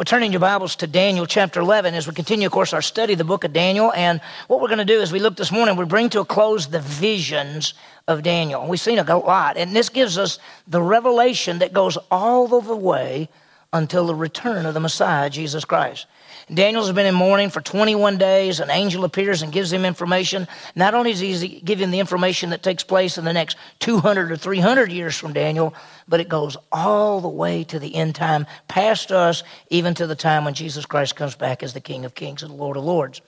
We're 0.00 0.04
turning 0.04 0.32
your 0.32 0.40
Bibles 0.40 0.76
to 0.76 0.86
Daniel 0.86 1.26
chapter 1.26 1.60
11 1.60 1.92
as 1.92 2.08
we 2.08 2.14
continue, 2.14 2.46
of 2.46 2.52
course, 2.52 2.72
our 2.72 2.80
study 2.80 3.12
of 3.12 3.18
the 3.18 3.24
book 3.24 3.44
of 3.44 3.52
Daniel. 3.52 3.92
And 3.92 4.22
what 4.48 4.62
we're 4.62 4.68
going 4.68 4.78
to 4.78 4.84
do 4.86 4.98
is 4.98 5.12
we 5.12 5.18
look 5.18 5.36
this 5.36 5.52
morning, 5.52 5.76
we 5.76 5.84
bring 5.84 6.08
to 6.08 6.20
a 6.20 6.24
close 6.24 6.66
the 6.66 6.80
visions 6.80 7.74
of 8.08 8.22
Daniel. 8.22 8.66
We've 8.66 8.80
seen 8.80 8.98
a 8.98 9.18
lot, 9.18 9.58
and 9.58 9.76
this 9.76 9.90
gives 9.90 10.16
us 10.16 10.38
the 10.66 10.80
revelation 10.80 11.58
that 11.58 11.74
goes 11.74 11.98
all 12.10 12.46
the 12.48 12.74
way 12.74 13.28
until 13.74 14.06
the 14.06 14.14
return 14.14 14.64
of 14.64 14.72
the 14.72 14.80
Messiah, 14.80 15.28
Jesus 15.28 15.66
Christ. 15.66 16.06
Daniel's 16.52 16.90
been 16.92 17.06
in 17.06 17.14
mourning 17.14 17.48
for 17.48 17.60
21 17.60 18.18
days. 18.18 18.58
An 18.58 18.70
angel 18.70 19.04
appears 19.04 19.42
and 19.42 19.52
gives 19.52 19.72
him 19.72 19.84
information. 19.84 20.48
Not 20.74 20.94
only 20.94 21.12
does 21.12 21.40
he 21.40 21.60
give 21.60 21.80
him 21.80 21.90
the 21.90 22.00
information 22.00 22.50
that 22.50 22.62
takes 22.62 22.82
place 22.82 23.18
in 23.18 23.24
the 23.24 23.32
next 23.32 23.56
200 23.78 24.32
or 24.32 24.36
300 24.36 24.90
years 24.90 25.16
from 25.16 25.32
Daniel, 25.32 25.74
but 26.08 26.20
it 26.20 26.28
goes 26.28 26.56
all 26.72 27.20
the 27.20 27.28
way 27.28 27.62
to 27.64 27.78
the 27.78 27.94
end 27.94 28.16
time, 28.16 28.46
past 28.66 29.12
us, 29.12 29.44
even 29.68 29.94
to 29.94 30.06
the 30.06 30.16
time 30.16 30.44
when 30.44 30.54
Jesus 30.54 30.86
Christ 30.86 31.14
comes 31.14 31.36
back 31.36 31.62
as 31.62 31.72
the 31.72 31.80
King 31.80 32.04
of 32.04 32.14
Kings 32.14 32.42
and 32.42 32.52
Lord 32.52 32.76
of 32.76 32.84
Lords. 32.84 33.20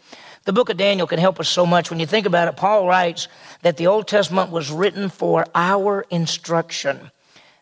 The 0.45 0.53
book 0.53 0.71
of 0.71 0.77
Daniel 0.77 1.07
can 1.07 1.21
help 1.21 1.39
us 1.39 1.49
so 1.49 1.65
much. 1.65 1.91
When 1.91 2.01
you 2.01 2.07
think 2.07 2.27
about 2.27 2.49
it, 2.49 2.57
Paul 2.57 2.89
writes 2.89 3.29
that 3.63 3.77
the 3.77 3.87
Old 3.87 4.09
Testament 4.09 4.51
was 4.51 4.73
written 4.73 5.09
for 5.09 5.47
our 5.55 6.05
instruction 6.11 7.13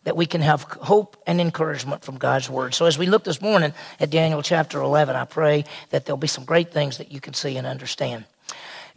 that 0.04 0.16
we 0.16 0.26
can 0.26 0.40
have 0.40 0.62
hope 0.62 1.16
and 1.26 1.40
encouragement 1.40 2.02
from 2.02 2.16
God's 2.16 2.48
word. 2.48 2.74
So 2.74 2.86
as 2.86 2.96
we 2.96 3.06
look 3.06 3.24
this 3.24 3.42
morning 3.42 3.74
at 3.98 4.10
Daniel 4.10 4.42
chapter 4.42 4.80
11, 4.80 5.14
I 5.14 5.24
pray 5.24 5.64
that 5.90 6.06
there'll 6.06 6.16
be 6.16 6.26
some 6.26 6.44
great 6.44 6.72
things 6.72 6.98
that 6.98 7.12
you 7.12 7.20
can 7.20 7.34
see 7.34 7.56
and 7.56 7.66
understand. 7.66 8.24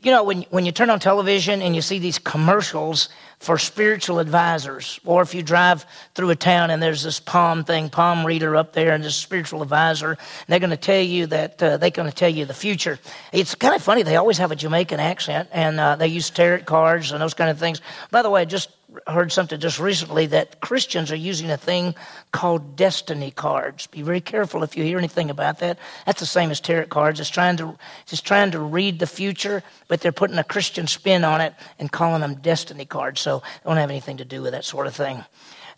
You 0.01 0.11
know, 0.11 0.23
when, 0.25 0.41
when 0.49 0.65
you 0.65 0.73
turn 0.73 0.89
on 0.89 0.99
television 0.99 1.61
and 1.61 1.73
you 1.73 1.81
see 1.81 1.97
these 1.97 2.19
commercials 2.19 3.07
for 3.39 3.57
spiritual 3.57 4.19
advisors, 4.19 4.99
or 5.05 5.21
if 5.21 5.33
you 5.33 5.41
drive 5.41 5.85
through 6.13 6.29
a 6.29 6.35
town 6.35 6.71
and 6.71 6.83
there's 6.83 7.03
this 7.03 7.21
palm 7.21 7.63
thing, 7.63 7.89
palm 7.89 8.25
reader 8.25 8.57
up 8.57 8.73
there, 8.73 8.93
and 8.93 9.01
this 9.01 9.15
spiritual 9.15 9.61
advisor, 9.61 10.09
and 10.09 10.17
they're 10.47 10.59
going 10.59 10.71
to 10.71 10.77
tell 10.77 11.01
you 11.01 11.27
that 11.27 11.63
uh, 11.63 11.77
they're 11.77 11.89
going 11.89 12.09
to 12.09 12.15
tell 12.15 12.29
you 12.29 12.43
the 12.43 12.53
future. 12.53 12.99
It's 13.31 13.55
kind 13.55 13.73
of 13.75 13.81
funny. 13.81 14.03
They 14.03 14.17
always 14.17 14.37
have 14.39 14.51
a 14.51 14.57
Jamaican 14.57 14.99
accent, 14.99 15.47
and 15.53 15.79
uh, 15.79 15.95
they 15.95 16.07
use 16.07 16.29
tarot 16.29 16.63
cards 16.63 17.13
and 17.13 17.21
those 17.21 17.33
kind 17.33 17.49
of 17.49 17.57
things. 17.57 17.79
By 18.11 18.23
the 18.23 18.29
way, 18.29 18.45
just 18.45 18.71
heard 19.07 19.31
something 19.31 19.59
just 19.59 19.79
recently 19.79 20.25
that 20.27 20.59
Christians 20.61 21.11
are 21.11 21.15
using 21.15 21.51
a 21.51 21.57
thing 21.57 21.95
called 22.31 22.75
destiny 22.75 23.31
cards. 23.31 23.87
Be 23.87 24.01
very 24.01 24.21
careful 24.21 24.63
if 24.63 24.75
you 24.77 24.83
hear 24.83 24.97
anything 24.97 25.29
about 25.29 25.59
that. 25.59 25.79
That's 26.05 26.19
the 26.19 26.25
same 26.25 26.51
as 26.51 26.59
tarot 26.59 26.87
cards. 26.87 27.19
It's 27.19 27.29
trying 27.29 27.57
to 27.57 27.77
it's 28.07 28.21
trying 28.21 28.51
to 28.51 28.59
read 28.59 28.99
the 28.99 29.07
future, 29.07 29.63
but 29.87 30.01
they're 30.01 30.11
putting 30.11 30.37
a 30.37 30.43
Christian 30.43 30.87
spin 30.87 31.23
on 31.23 31.41
it 31.41 31.53
and 31.79 31.91
calling 31.91 32.21
them 32.21 32.35
destiny 32.35 32.85
cards. 32.85 33.21
So 33.21 33.39
they 33.39 33.69
don't 33.69 33.77
have 33.77 33.89
anything 33.89 34.17
to 34.17 34.25
do 34.25 34.41
with 34.41 34.51
that 34.53 34.65
sort 34.65 34.87
of 34.87 34.95
thing. 34.95 35.23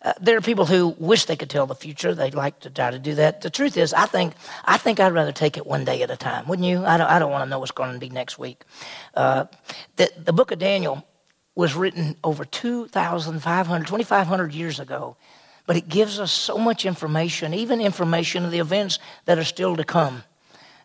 Uh, 0.02 0.12
there 0.20 0.36
are 0.36 0.42
people 0.42 0.66
who 0.66 0.94
wish 0.98 1.24
they 1.24 1.36
could 1.36 1.50
tell 1.50 1.66
the 1.66 1.74
future. 1.74 2.14
They'd 2.14 2.34
like 2.34 2.60
to 2.60 2.70
try 2.70 2.90
to 2.90 2.98
do 2.98 3.14
that. 3.16 3.40
The 3.40 3.50
truth 3.50 3.76
is, 3.76 3.92
I 3.92 4.06
think 4.06 4.34
I 4.64 4.76
think 4.76 5.00
I'd 5.00 5.12
rather 5.12 5.32
take 5.32 5.56
it 5.56 5.66
one 5.66 5.84
day 5.84 6.02
at 6.02 6.10
a 6.10 6.16
time. 6.16 6.46
Wouldn't 6.46 6.68
you? 6.68 6.84
I 6.84 6.96
don't, 6.96 7.08
I 7.08 7.18
don't 7.18 7.32
want 7.32 7.44
to 7.44 7.50
know 7.50 7.58
what's 7.58 7.72
going 7.72 7.92
to 7.92 7.98
be 7.98 8.08
next 8.08 8.38
week. 8.38 8.62
Uh, 9.14 9.46
the, 9.96 10.10
the 10.16 10.32
book 10.32 10.52
of 10.52 10.58
Daniel 10.58 11.04
was 11.56 11.74
written 11.74 12.14
over 12.22 12.44
2,500, 12.44 13.86
2,500 13.86 14.54
years 14.54 14.78
ago. 14.78 15.16
But 15.66 15.76
it 15.76 15.88
gives 15.88 16.20
us 16.20 16.30
so 16.30 16.58
much 16.58 16.86
information, 16.86 17.52
even 17.52 17.80
information 17.80 18.44
of 18.44 18.52
the 18.52 18.60
events 18.60 19.00
that 19.24 19.38
are 19.38 19.44
still 19.44 19.74
to 19.74 19.82
come. 19.82 20.22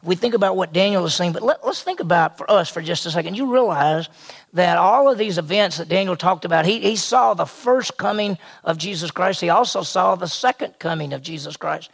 We 0.03 0.15
think 0.15 0.33
about 0.33 0.55
what 0.55 0.73
Daniel 0.73 1.05
is 1.05 1.13
saying, 1.13 1.33
but 1.33 1.43
let, 1.43 1.63
us 1.63 1.83
think 1.83 1.99
about 1.99 2.35
for 2.35 2.49
us 2.49 2.69
for 2.69 2.81
just 2.81 3.05
a 3.05 3.11
second. 3.11 3.37
You 3.37 3.53
realize 3.53 4.09
that 4.53 4.77
all 4.77 5.07
of 5.07 5.19
these 5.19 5.37
events 5.37 5.77
that 5.77 5.89
Daniel 5.89 6.15
talked 6.15 6.43
about, 6.43 6.65
he, 6.65 6.79
he 6.79 6.95
saw 6.95 7.35
the 7.35 7.45
first 7.45 7.97
coming 7.97 8.39
of 8.63 8.79
Jesus 8.79 9.11
Christ. 9.11 9.41
He 9.41 9.49
also 9.49 9.83
saw 9.83 10.15
the 10.15 10.27
second 10.27 10.79
coming 10.79 11.13
of 11.13 11.21
Jesus 11.21 11.55
Christ. 11.55 11.91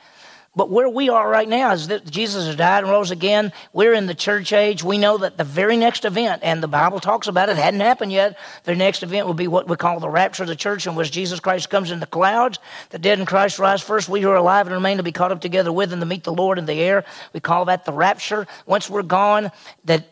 But 0.58 0.72
where 0.72 0.89
we 0.89 1.08
are 1.09 1.30
right 1.30 1.47
now 1.47 1.72
is 1.72 1.88
that 1.89 2.09
Jesus 2.09 2.47
has 2.47 2.55
died 2.55 2.83
and 2.83 2.91
rose 2.91 3.11
again. 3.11 3.53
We're 3.73 3.94
in 3.94 4.08
the 4.08 4.16
church 4.16 4.52
age. 4.52 4.83
We 4.83 4.97
know 4.97 5.19
that 5.19 5.38
the 5.38 5.44
very 5.44 5.77
next 5.77 6.03
event, 6.03 6.41
and 6.44 6.63
the 6.63 6.67
Bible 6.67 7.00
talks 7.00 7.27
about 7.27 7.50
it, 7.50 7.57
hadn't 7.57 7.79
happened 7.79 8.12
yet. 8.12 8.40
The 8.63 8.75
next 8.75 9.03
event 9.03 9.28
will 9.28 9.35
be 9.35 9.47
what 9.47 9.69
we 9.69 9.75
call 9.75 10.00
the 10.00 10.09
rapture 10.09 10.41
of 10.41 10.50
the 10.50 10.56
church, 10.56 10.88
in 10.88 10.95
which 10.95 11.12
Jesus 11.12 11.40
Christ 11.40 11.69
comes 11.69 11.91
in 11.91 12.00
the 12.00 12.07
clouds. 12.07 12.57
The 12.90 12.97
dead 12.97 13.19
in 13.19 13.28
Christ 13.28 13.59
rise 13.59 13.84
first. 13.84 14.09
We 14.09 14.19
who 14.19 14.31
are 14.31 14.35
alive 14.35 14.66
and 14.66 14.73
remain 14.73 14.97
to 14.97 15.03
be 15.03 15.12
caught 15.12 15.31
up 15.31 15.41
together 15.41 15.72
with 15.72 15.94
him 15.94 16.00
to 16.00 16.07
meet 16.07 16.23
the 16.23 16.34
Lord 16.34 16.57
in 16.57 16.66
the 16.66 16.81
air. 16.81 17.06
We 17.34 17.39
call 17.39 17.66
that 17.66 17.85
the 17.85 17.94
rapture. 17.94 18.47
Once 18.66 18.89
we're 18.89 19.03
gone, 19.03 19.51
that 19.85 20.07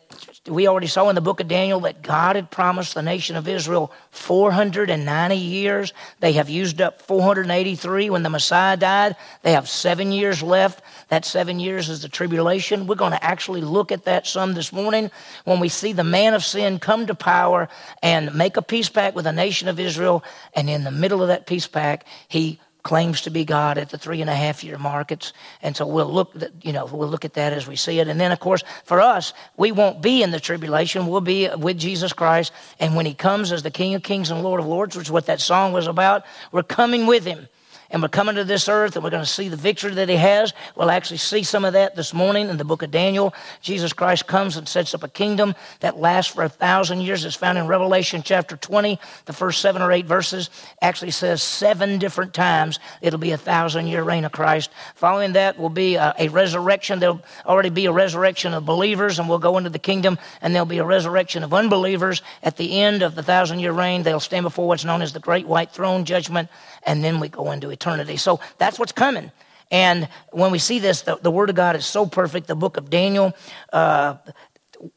we 0.48 0.68
already 0.68 0.88
saw 0.88 1.10
in 1.10 1.16
the 1.16 1.22
book 1.22 1.40
of 1.40 1.48
Daniel 1.48 1.80
that 1.82 2.04
God 2.04 2.36
had 2.36 2.52
promised 2.52 2.94
the 2.94 3.02
nation 3.02 3.36
of 3.36 3.48
Israel 3.48 3.92
490 4.12 5.36
years. 5.36 5.94
They 6.20 6.34
have 6.34 6.50
used 6.50 6.82
up 6.82 7.02
483 7.02 8.12
when 8.12 8.22
the 8.22 8.30
Messiah 8.30 8.78
died. 8.78 9.16
They 9.42 9.54
have 9.54 9.68
seven 9.68 10.12
years 10.12 10.44
left. 10.44 10.84
That 11.10 11.26
seven 11.26 11.60
years 11.60 11.90
is 11.90 12.04
the 12.04 12.10
tribulation. 12.10 12.86
We're 12.86 12.96
going 12.96 13.12
to 13.12 13.24
actually 13.24 13.62
look 13.62 13.92
at 13.92 14.06
that 14.06 14.28
some 14.28 14.54
this 14.54 14.72
morning 14.72 15.10
when 15.46 15.60
we 15.60 15.70
see 15.70 15.94
the 15.94 16.04
man 16.04 16.36
of 16.36 16.44
sin 16.44 16.78
come 16.78 17.08
to 17.08 17.16
power 17.16 17.68
and 18.04 18.34
make 18.36 18.56
a 18.56 18.62
peace 18.62 18.90
pact 18.90 19.16
with 19.16 19.26
the 19.26 19.32
nation 19.32 19.68
of 19.68 19.80
Israel. 19.80 20.24
And 20.54 20.70
in 20.70 20.84
the 20.84 20.92
middle 20.92 21.24
of 21.24 21.30
that 21.30 21.48
peace 21.48 21.68
pact, 21.68 22.08
he 22.28 22.60
claims 22.86 23.22
to 23.22 23.32
be 23.32 23.44
God 23.44 23.80
at 23.80 23.90
the 23.90 23.98
three 23.98 24.22
and 24.22 24.30
a 24.30 24.36
half 24.36 24.64
year 24.64 24.78
markets. 24.78 25.34
And 25.64 25.76
so 25.76 25.88
we'll 25.88 26.06
look, 26.06 26.36
you 26.62 26.72
know, 26.72 26.86
we'll 26.86 27.10
look 27.10 27.26
at 27.26 27.34
that 27.34 27.52
as 27.52 27.68
we 27.68 27.76
see 27.76 28.00
it. 28.00 28.08
And 28.08 28.22
then, 28.22 28.32
of 28.32 28.40
course, 28.40 28.64
for 28.84 29.02
us, 29.02 29.34
we 29.58 29.72
won't 29.72 30.04
be 30.04 30.22
in 30.22 30.30
the 30.30 30.40
tribulation. 30.40 31.08
We'll 31.08 31.20
be 31.20 31.50
with 31.58 31.80
Jesus 31.80 32.14
Christ. 32.14 32.54
And 32.80 32.96
when 32.96 33.08
he 33.08 33.16
comes 33.16 33.52
as 33.52 33.64
the 33.64 33.72
King 33.72 33.96
of 33.96 34.04
Kings 34.04 34.30
and 34.30 34.44
Lord 34.44 34.60
of 34.60 34.68
Lords, 34.68 34.96
which 34.96 35.08
is 35.08 35.12
what 35.12 35.26
that 35.26 35.42
song 35.42 35.74
was 35.74 35.88
about, 35.88 36.26
we're 36.52 36.62
coming 36.62 37.08
with 37.08 37.26
him 37.26 37.50
and 37.90 38.02
we're 38.02 38.08
coming 38.08 38.36
to 38.36 38.44
this 38.44 38.68
earth 38.68 38.96
and 38.96 39.04
we're 39.04 39.10
going 39.10 39.24
to 39.24 39.30
see 39.30 39.48
the 39.48 39.56
victory 39.56 39.94
that 39.94 40.10
he 40.10 40.16
has. 40.16 40.54
We'll 40.76 40.92
actually 40.92 41.18
see 41.18 41.44
some 41.44 41.66
of 41.66 41.74
that 41.74 41.96
this 41.96 42.14
morning 42.14 42.50
in 42.50 42.58
the 42.58 42.66
book 42.66 42.82
of 42.82 42.92
Daniel. 42.92 43.34
Jesus 43.62 43.94
Christ 43.94 44.28
comes 44.28 44.58
and 44.58 44.68
sets 44.68 44.94
up 44.94 45.04
a 45.04 45.08
kingdom 45.08 45.56
that 45.82 45.98
lasts 45.98 46.34
for 46.34 46.44
a 46.44 46.50
thousand 46.50 47.02
years. 47.02 47.26
It's 47.26 47.36
found 47.36 47.58
in 47.58 47.68
Revelation 47.68 48.22
chapter 48.24 48.58
20. 48.58 49.00
The 49.26 49.34
first 49.34 49.62
seven 49.62 49.82
or 49.82 49.92
eight 49.92 50.06
verses 50.06 50.50
actually 50.82 51.12
says 51.12 51.42
seven 51.42 52.00
different 52.00 52.34
times 52.34 52.80
it'll 53.02 53.20
be 53.20 53.32
a 53.32 53.38
thousand 53.38 53.88
year 53.88 54.04
reign 54.04 54.26
of 54.26 54.32
Christ. 54.32 54.72
Following 54.96 55.34
that 55.34 55.60
will 55.60 55.70
be 55.70 55.96
a, 55.96 56.14
a 56.18 56.28
resurrection. 56.30 57.00
There'll 57.00 57.22
already 57.46 57.70
be 57.70 57.86
a 57.86 57.92
resurrection 57.92 58.54
of 58.54 58.66
believers 58.66 59.20
and 59.20 59.30
we'll 59.30 59.40
go 59.40 59.58
into 59.58 59.70
the 59.70 59.80
kingdom 59.80 60.18
and 60.42 60.54
there'll 60.54 60.66
be 60.66 60.80
a 60.80 60.86
resurrection 60.86 61.44
of 61.44 61.54
unbelievers. 61.54 62.22
At 62.44 62.58
the 62.58 62.82
end 62.82 63.04
of 63.04 63.16
the 63.16 63.24
thousand 63.24 63.60
year 63.60 63.72
reign, 63.72 64.04
they'll 64.04 64.20
stand 64.20 64.44
before 64.44 64.68
what's 64.68 64.86
known 64.86 65.02
as 65.02 65.14
the 65.14 65.20
great 65.20 65.48
white 65.48 65.72
throne 65.72 66.06
judgment 66.06 66.50
and 66.86 67.04
then 67.04 67.20
we 67.20 67.30
go 67.30 67.52
into 67.52 67.70
eternity. 67.70 68.18
So 68.18 68.40
that's 68.58 68.80
what's 68.80 68.92
coming. 68.92 69.32
And 69.72 70.08
when 70.32 70.52
we 70.52 70.60
see 70.60 70.80
this, 70.80 71.02
the, 71.02 71.18
the 71.18 71.32
Word 71.32 71.50
of 71.50 71.56
God 71.56 71.76
is 71.76 71.86
so 71.86 72.06
perfect. 72.06 72.48
The 72.48 72.56
book 72.56 72.78
of 72.78 72.90
Daniel, 72.90 73.34
uh, 73.74 74.16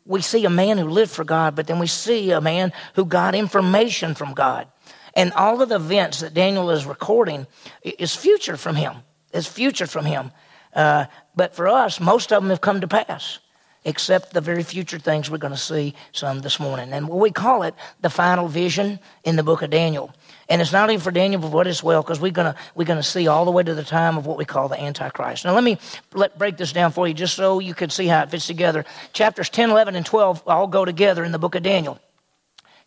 we 0.04 0.20
see 0.20 0.44
a 0.44 0.50
man 0.50 0.78
who 0.78 0.88
lived 0.88 1.10
for 1.10 1.24
God, 1.24 1.56
but 1.56 1.66
then 1.66 1.78
we 1.78 1.86
see 1.86 2.30
a 2.32 2.40
man 2.40 2.72
who 2.94 3.04
got 3.04 3.34
information 3.34 4.14
from 4.14 4.34
God. 4.34 4.68
And 5.14 5.32
all 5.32 5.62
of 5.62 5.68
the 5.68 5.76
events 5.76 6.20
that 6.20 6.34
Daniel 6.34 6.70
is 6.70 6.84
recording 6.84 7.46
is 7.82 8.14
future 8.14 8.56
from 8.56 8.76
him. 8.76 8.96
Is 9.32 9.46
future 9.46 9.86
from 9.86 10.04
him. 10.04 10.30
Uh, 10.74 11.06
but 11.34 11.54
for 11.54 11.68
us, 11.68 12.00
most 12.00 12.32
of 12.32 12.42
them 12.42 12.50
have 12.50 12.60
come 12.60 12.80
to 12.80 12.88
pass, 12.88 13.38
except 13.84 14.32
the 14.32 14.40
very 14.40 14.62
future 14.62 14.98
things 14.98 15.30
we're 15.30 15.38
going 15.38 15.52
to 15.52 15.56
see 15.56 15.94
some 16.12 16.40
this 16.40 16.60
morning. 16.60 16.92
And 16.92 17.08
what 17.08 17.18
we 17.18 17.30
call 17.30 17.62
it 17.62 17.74
the 18.00 18.10
final 18.10 18.48
vision 18.48 18.98
in 19.24 19.36
the 19.36 19.42
book 19.42 19.62
of 19.62 19.70
Daniel. 19.70 20.12
And 20.48 20.62
it's 20.62 20.72
not 20.72 20.82
only 20.82 20.98
for 20.98 21.10
Daniel, 21.10 21.40
but 21.40 21.50
what 21.50 21.66
as 21.66 21.82
well, 21.82 22.02
because 22.02 22.20
we're 22.20 22.32
gonna 22.32 22.54
we're 22.74 22.84
gonna 22.84 23.02
see 23.02 23.28
all 23.28 23.44
the 23.44 23.50
way 23.50 23.62
to 23.62 23.74
the 23.74 23.84
time 23.84 24.16
of 24.16 24.24
what 24.24 24.38
we 24.38 24.46
call 24.46 24.68
the 24.68 24.80
Antichrist. 24.80 25.44
Now 25.44 25.54
let 25.54 25.62
me 25.62 25.78
let 26.14 26.38
break 26.38 26.56
this 26.56 26.72
down 26.72 26.90
for 26.90 27.06
you, 27.06 27.12
just 27.12 27.34
so 27.34 27.58
you 27.58 27.74
can 27.74 27.90
see 27.90 28.06
how 28.06 28.22
it 28.22 28.30
fits 28.30 28.46
together. 28.46 28.86
Chapters 29.12 29.50
10, 29.50 29.70
11, 29.70 29.94
and 29.94 30.06
12 30.06 30.42
all 30.46 30.66
go 30.66 30.86
together 30.86 31.22
in 31.22 31.32
the 31.32 31.38
book 31.38 31.54
of 31.54 31.62
Daniel. 31.62 32.00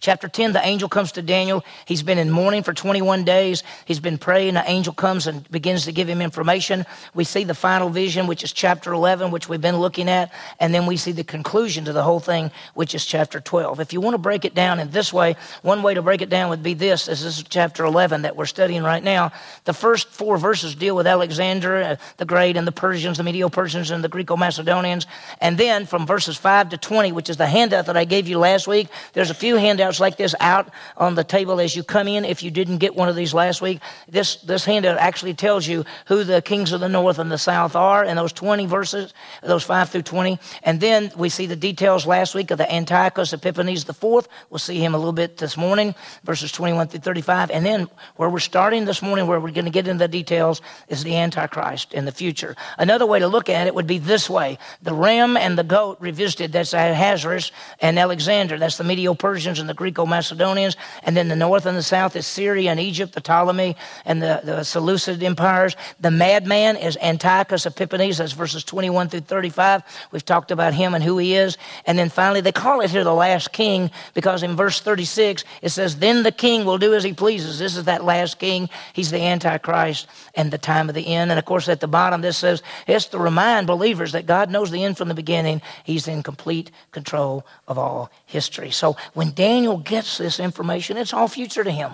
Chapter 0.01 0.27
10, 0.27 0.53
the 0.53 0.65
angel 0.65 0.89
comes 0.89 1.11
to 1.11 1.21
Daniel. 1.21 1.63
He's 1.85 2.01
been 2.01 2.17
in 2.17 2.31
mourning 2.31 2.63
for 2.63 2.73
21 2.73 3.23
days. 3.23 3.61
He's 3.85 3.99
been 3.99 4.17
praying. 4.17 4.55
The 4.55 4.67
angel 4.67 4.93
comes 4.93 5.27
and 5.27 5.49
begins 5.51 5.85
to 5.85 5.91
give 5.91 6.09
him 6.09 6.23
information. 6.23 6.87
We 7.13 7.23
see 7.23 7.43
the 7.43 7.53
final 7.53 7.87
vision, 7.89 8.25
which 8.25 8.43
is 8.43 8.51
chapter 8.51 8.93
11, 8.93 9.29
which 9.29 9.47
we've 9.47 9.61
been 9.61 9.77
looking 9.77 10.09
at. 10.09 10.33
And 10.59 10.73
then 10.73 10.87
we 10.87 10.97
see 10.97 11.11
the 11.11 11.23
conclusion 11.23 11.85
to 11.85 11.93
the 11.93 12.01
whole 12.01 12.19
thing, 12.19 12.49
which 12.73 12.95
is 12.95 13.05
chapter 13.05 13.39
12. 13.39 13.79
If 13.79 13.93
you 13.93 14.01
want 14.01 14.15
to 14.15 14.17
break 14.17 14.43
it 14.43 14.55
down 14.55 14.79
in 14.79 14.89
this 14.89 15.13
way, 15.13 15.35
one 15.61 15.83
way 15.83 15.93
to 15.93 16.01
break 16.01 16.23
it 16.23 16.29
down 16.29 16.49
would 16.49 16.63
be 16.63 16.73
this, 16.73 17.05
this 17.05 17.21
is 17.21 17.43
chapter 17.43 17.85
11 17.85 18.23
that 18.23 18.35
we're 18.35 18.47
studying 18.47 18.81
right 18.81 19.03
now. 19.03 19.31
The 19.65 19.73
first 19.73 20.09
four 20.09 20.39
verses 20.39 20.73
deal 20.73 20.95
with 20.95 21.05
Alexander 21.05 21.83
uh, 21.83 21.95
the 22.17 22.25
Great 22.25 22.57
and 22.57 22.65
the 22.65 22.71
Persians, 22.71 23.17
the 23.17 23.23
Medo-Persians 23.23 23.91
and 23.91 24.03
the 24.03 24.09
Greco-Macedonians. 24.09 25.05
And 25.39 25.59
then 25.59 25.85
from 25.85 26.07
verses 26.07 26.37
5 26.37 26.69
to 26.69 26.77
20, 26.77 27.11
which 27.11 27.29
is 27.29 27.37
the 27.37 27.45
handout 27.45 27.85
that 27.85 27.97
I 27.97 28.05
gave 28.05 28.27
you 28.27 28.39
last 28.39 28.67
week, 28.67 28.87
there's 29.13 29.29
a 29.29 29.35
few 29.35 29.57
handouts 29.57 29.90
handouts 29.91 29.99
like 29.99 30.17
this 30.17 30.35
out 30.39 30.69
on 30.97 31.15
the 31.15 31.23
table 31.23 31.59
as 31.59 31.75
you 31.75 31.83
come 31.83 32.07
in. 32.07 32.25
If 32.25 32.43
you 32.43 32.51
didn't 32.51 32.79
get 32.79 32.95
one 32.95 33.09
of 33.09 33.15
these 33.15 33.33
last 33.33 33.61
week, 33.61 33.81
this, 34.07 34.37
this 34.37 34.65
handout 34.65 34.97
actually 34.97 35.33
tells 35.33 35.67
you 35.67 35.83
who 36.07 36.23
the 36.23 36.41
kings 36.41 36.71
of 36.71 36.79
the 36.79 36.87
north 36.87 37.19
and 37.19 37.31
the 37.31 37.37
south 37.37 37.75
are 37.75 38.05
in 38.05 38.15
those 38.15 38.31
20 38.33 38.67
verses, 38.67 39.13
those 39.43 39.63
5 39.63 39.89
through 39.89 40.03
20. 40.03 40.39
And 40.63 40.79
then 40.79 41.11
we 41.17 41.29
see 41.29 41.45
the 41.45 41.55
details 41.55 42.05
last 42.05 42.35
week 42.35 42.51
of 42.51 42.57
the 42.57 42.71
Antiochus 42.71 43.33
Epiphanes 43.33 43.85
the 43.85 43.93
fourth. 43.93 44.27
We'll 44.49 44.59
see 44.59 44.79
him 44.79 44.93
a 44.93 44.97
little 44.97 45.13
bit 45.13 45.37
this 45.37 45.57
morning, 45.57 45.93
verses 46.23 46.51
21 46.51 46.87
through 46.87 47.01
35. 47.01 47.51
And 47.51 47.65
then 47.65 47.89
where 48.15 48.29
we're 48.29 48.39
starting 48.39 48.85
this 48.85 49.01
morning, 49.01 49.27
where 49.27 49.39
we're 49.39 49.51
going 49.51 49.65
to 49.65 49.71
get 49.71 49.87
into 49.87 49.99
the 49.99 50.07
details, 50.07 50.61
is 50.87 51.03
the 51.03 51.15
Antichrist 51.15 51.93
in 51.93 52.05
the 52.05 52.11
future. 52.11 52.55
Another 52.77 53.05
way 53.05 53.19
to 53.19 53.27
look 53.27 53.49
at 53.49 53.67
it 53.67 53.75
would 53.75 53.87
be 53.87 53.97
this 53.97 54.29
way 54.29 54.57
the 54.81 54.93
ram 54.93 55.37
and 55.37 55.57
the 55.57 55.63
goat 55.63 55.97
revisited. 55.99 56.51
That's 56.51 56.73
Ahasuerus 56.73 57.51
and 57.79 57.99
Alexander. 57.99 58.57
That's 58.57 58.77
the 58.77 58.83
Medo 58.83 59.13
Persians 59.13 59.59
and 59.59 59.67
the 59.67 59.73
Greco 59.81 60.05
Macedonians. 60.05 60.77
And 61.01 61.17
then 61.17 61.27
the 61.27 61.35
north 61.35 61.65
and 61.65 61.75
the 61.75 61.81
south 61.81 62.15
is 62.15 62.27
Syria 62.27 62.69
and 62.69 62.79
Egypt, 62.79 63.13
the 63.13 63.21
Ptolemy 63.21 63.75
and 64.05 64.21
the, 64.21 64.41
the 64.43 64.63
Seleucid 64.63 65.23
empires. 65.23 65.75
The 65.99 66.11
madman 66.11 66.75
is 66.77 66.99
Antiochus 67.01 67.65
Epiphanes. 67.65 68.19
That's 68.19 68.33
verses 68.33 68.63
21 68.63 69.09
through 69.09 69.21
35. 69.21 69.81
We've 70.11 70.23
talked 70.23 70.51
about 70.51 70.75
him 70.75 70.93
and 70.93 71.03
who 71.03 71.17
he 71.17 71.33
is. 71.33 71.57
And 71.87 71.97
then 71.97 72.09
finally, 72.09 72.41
they 72.41 72.51
call 72.51 72.81
it 72.81 72.91
here 72.91 73.03
the 73.03 73.11
last 73.11 73.53
king 73.53 73.89
because 74.13 74.43
in 74.43 74.55
verse 74.55 74.81
36 74.81 75.43
it 75.63 75.69
says, 75.69 75.97
Then 75.97 76.21
the 76.21 76.31
king 76.31 76.63
will 76.63 76.77
do 76.77 76.93
as 76.93 77.03
he 77.03 77.13
pleases. 77.13 77.57
This 77.57 77.75
is 77.75 77.85
that 77.85 78.03
last 78.03 78.37
king. 78.37 78.69
He's 78.93 79.09
the 79.09 79.19
Antichrist 79.19 80.05
and 80.35 80.51
the 80.51 80.59
time 80.59 80.89
of 80.89 80.95
the 80.95 81.07
end. 81.07 81.31
And 81.31 81.39
of 81.39 81.45
course, 81.45 81.67
at 81.69 81.79
the 81.79 81.87
bottom, 81.87 82.21
this 82.21 82.37
says, 82.37 82.61
It's 82.85 83.05
to 83.05 83.17
remind 83.17 83.65
believers 83.65 84.11
that 84.11 84.27
God 84.27 84.51
knows 84.51 84.69
the 84.69 84.83
end 84.83 84.97
from 84.97 85.07
the 85.07 85.15
beginning. 85.15 85.59
He's 85.83 86.07
in 86.07 86.21
complete 86.21 86.69
control 86.91 87.47
of 87.67 87.79
all 87.79 88.11
history. 88.27 88.69
So 88.69 88.95
when 89.13 89.31
Daniel 89.31 89.70
gets 89.77 90.17
this 90.17 90.39
information, 90.39 90.97
it's 90.97 91.13
all 91.13 91.27
future 91.27 91.63
to 91.63 91.71
him. 91.71 91.93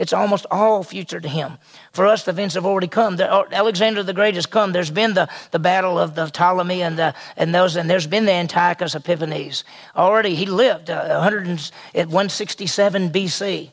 It's 0.00 0.14
almost 0.14 0.46
all 0.50 0.82
future 0.82 1.20
to 1.20 1.28
him. 1.28 1.58
For 1.92 2.06
us, 2.06 2.24
the 2.24 2.30
events 2.30 2.54
have 2.54 2.64
already 2.64 2.88
come. 2.88 3.16
The, 3.16 3.30
uh, 3.30 3.44
Alexander 3.52 4.02
the 4.02 4.14
Great 4.14 4.34
has 4.34 4.46
come. 4.46 4.72
There's 4.72 4.90
been 4.90 5.12
the, 5.12 5.28
the 5.50 5.58
battle 5.58 5.98
of 5.98 6.14
the 6.14 6.26
Ptolemy 6.26 6.82
and, 6.82 6.98
the, 6.98 7.14
and 7.36 7.54
those, 7.54 7.76
and 7.76 7.88
there's 7.90 8.06
been 8.06 8.24
the 8.24 8.32
Antiochus 8.32 8.94
Epiphanes. 8.94 9.62
Already, 9.94 10.34
he 10.34 10.46
lived 10.46 10.88
uh, 10.88 11.20
100 11.20 11.70
at 11.94 12.06
167 12.06 13.10
BC. 13.10 13.72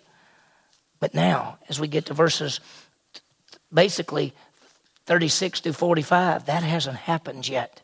But 1.00 1.14
now, 1.14 1.60
as 1.70 1.80
we 1.80 1.88
get 1.88 2.08
to 2.08 2.14
verses 2.14 2.60
basically 3.74 4.34
36 5.06 5.62
to 5.62 5.72
45, 5.72 6.46
that 6.48 6.64
hasn't 6.64 6.98
happened 6.98 7.48
yet. 7.48 7.82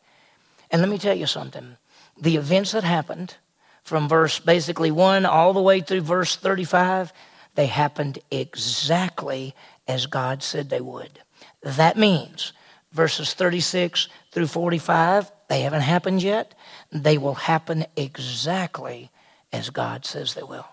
And 0.70 0.82
let 0.82 0.90
me 0.90 0.98
tell 0.98 1.16
you 1.16 1.28
something. 1.28 1.78
The 2.20 2.36
events 2.36 2.74
that 2.74 2.84
happened 2.84 3.38
from 3.84 4.08
verse 4.08 4.40
basically 4.40 4.92
1 4.92 5.26
all 5.26 5.54
the 5.54 5.62
way 5.62 5.82
through 5.82 6.02
verse 6.02 6.36
35, 6.36 7.14
they 7.56 7.68
happened 7.68 8.20
exactly 8.32 9.56
as 9.88 10.06
God 10.06 10.42
said 10.42 10.70
they 10.70 10.82
would. 10.82 11.20
That 11.62 11.98
means 11.98 12.54
verses 12.92 13.34
36 13.34 14.08
through 14.32 14.48
45, 14.48 15.32
they 15.50 15.62
haven't 15.62 15.82
happened 15.82 16.24
yet. 16.24 16.56
They 16.92 17.18
will 17.18 17.36
happen 17.36 17.86
exactly 17.96 19.12
as 19.52 19.70
God 19.70 20.06
says 20.06 20.34
they 20.34 20.44
will. 20.44 20.68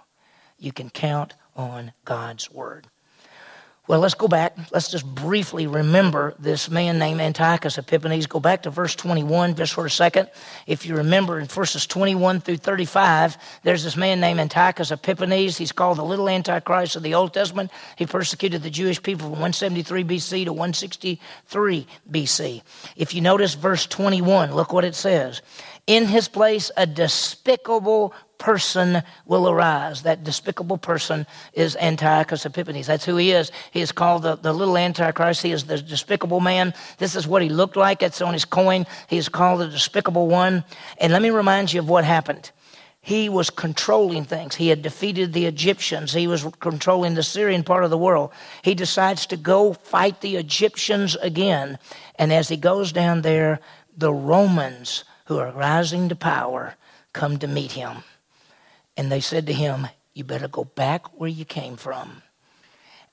You 0.58 0.72
can 0.72 0.90
count 0.90 1.34
on 1.56 1.92
God's 2.04 2.50
word. 2.50 2.86
Well, 3.90 3.98
let's 3.98 4.14
go 4.14 4.28
back. 4.28 4.56
Let's 4.70 4.88
just 4.88 5.04
briefly 5.04 5.66
remember 5.66 6.37
this 6.38 6.70
man 6.70 7.00
named 7.00 7.20
Antiochus 7.20 7.76
Epiphanes. 7.76 8.28
Go 8.28 8.38
back 8.38 8.62
to 8.62 8.70
verse 8.70 8.94
21 8.94 9.56
just 9.56 9.72
for 9.72 9.84
a 9.84 9.90
second. 9.90 10.31
If 10.69 10.87
you 10.87 10.94
remember 10.94 11.40
in 11.40 11.46
verses 11.46 11.88
21 11.88 12.40
through 12.40 12.58
35, 12.58 13.37
there's 13.64 13.82
this 13.82 13.96
man 13.96 14.20
named 14.20 14.38
Antiochus 14.38 14.92
Epiphanes. 14.92 15.56
He's 15.56 15.72
called 15.72 15.98
the 15.98 16.04
little 16.04 16.28
Antichrist 16.28 16.94
of 16.94 17.02
the 17.02 17.14
Old 17.14 17.34
Testament. 17.34 17.72
He 17.96 18.06
persecuted 18.06 18.62
the 18.62 18.70
Jewish 18.70 19.02
people 19.02 19.25
from 19.25 19.40
173 19.40 20.04
BC 20.04 20.44
to 20.44 20.52
163 20.52 21.86
BC. 22.12 22.62
If 22.94 23.12
you 23.12 23.22
notice 23.22 23.54
verse 23.54 23.88
21, 23.88 24.54
look 24.54 24.72
what 24.72 24.84
it 24.84 24.94
says. 24.94 25.43
In 25.88 26.06
his 26.06 26.28
place, 26.28 26.70
a 26.76 26.86
despicable 26.86 28.14
person 28.40 29.02
will 29.26 29.48
arise. 29.48 30.02
That 30.02 30.25
despicable 30.25 30.78
person 30.78 31.26
is 31.52 31.76
Antiochus 31.76 32.44
Epiphanes. 32.44 32.88
That's 32.88 33.04
who 33.04 33.16
he 33.16 33.31
is. 33.31 33.52
He 33.70 33.81
is 33.81 33.92
called 33.92 34.25
the, 34.25 34.34
the 34.34 34.52
little 34.52 34.76
Antichrist. 34.76 35.42
He 35.42 35.52
is 35.52 35.64
the 35.64 35.81
despicable 35.81 36.40
man. 36.40 36.75
This 36.98 37.14
is 37.14 37.28
what 37.28 37.42
he 37.42 37.48
looked 37.48 37.76
like. 37.76 38.02
It's 38.02 38.20
on 38.20 38.32
his 38.32 38.44
coin. 38.44 38.87
He 39.08 39.19
is 39.19 39.28
called 39.28 39.60
the 39.60 39.69
despicable 39.69 40.26
one. 40.26 40.64
And 40.98 41.12
let 41.12 41.22
me 41.22 41.31
remind 41.31 41.72
you 41.72 41.78
of 41.78 41.88
what 41.88 42.04
happened. 42.04 42.50
He 43.02 43.28
was 43.28 43.48
controlling 43.48 44.25
things. 44.25 44.54
He 44.54 44.69
had 44.69 44.82
defeated 44.82 45.32
the 45.32 45.46
Egyptians. 45.46 46.12
He 46.12 46.26
was 46.26 46.46
controlling 46.60 47.14
the 47.14 47.22
Syrian 47.22 47.62
part 47.62 47.84
of 47.84 47.90
the 47.90 47.96
world. 47.96 48.31
He 48.62 48.75
decides 48.75 49.26
to 49.26 49.36
go 49.36 49.72
fight 49.72 50.20
the 50.20 50.36
Egyptians 50.36 51.14
again. 51.16 51.78
And 52.16 52.32
as 52.32 52.48
he 52.48 52.56
goes 52.56 52.93
down 52.93 53.22
there, 53.22 53.60
the 53.96 54.12
Romans, 54.12 55.04
who 55.26 55.38
are 55.38 55.52
rising 55.52 56.08
to 56.08 56.16
power, 56.16 56.75
come 57.12 57.38
to 57.38 57.46
meet 57.46 57.72
him. 57.72 58.02
And 59.00 59.11
they 59.11 59.20
said 59.20 59.47
to 59.47 59.55
him, 59.55 59.88
You 60.12 60.25
better 60.25 60.47
go 60.47 60.64
back 60.64 61.19
where 61.19 61.31
you 61.31 61.47
came 61.47 61.79
from. 61.79 62.20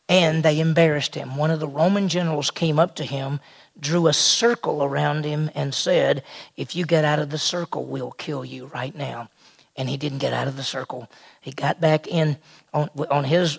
And 0.09 0.43
they 0.43 0.59
embarrassed 0.59 1.15
him. 1.15 1.37
One 1.37 1.49
of 1.49 1.61
the 1.61 1.67
Roman 1.67 2.09
generals 2.09 2.51
came 2.51 2.77
up 2.77 2.95
to 2.95 3.05
him, 3.05 3.39
drew 3.79 4.07
a 4.07 4.13
circle 4.13 4.83
around 4.83 5.23
him, 5.23 5.49
and 5.55 5.73
said, 5.73 6.25
If 6.57 6.75
you 6.75 6.85
get 6.85 7.05
out 7.05 7.19
of 7.19 7.29
the 7.29 7.37
circle, 7.37 7.85
we'll 7.85 8.11
kill 8.11 8.43
you 8.43 8.65
right 8.65 8.93
now. 8.93 9.29
And 9.77 9.87
he 9.87 9.95
didn't 9.95 10.17
get 10.17 10.33
out 10.33 10.49
of 10.49 10.57
the 10.57 10.63
circle. 10.63 11.09
He 11.39 11.53
got 11.53 11.79
back 11.79 12.05
in 12.05 12.35
on, 12.73 12.89
on 13.09 13.23
his 13.23 13.57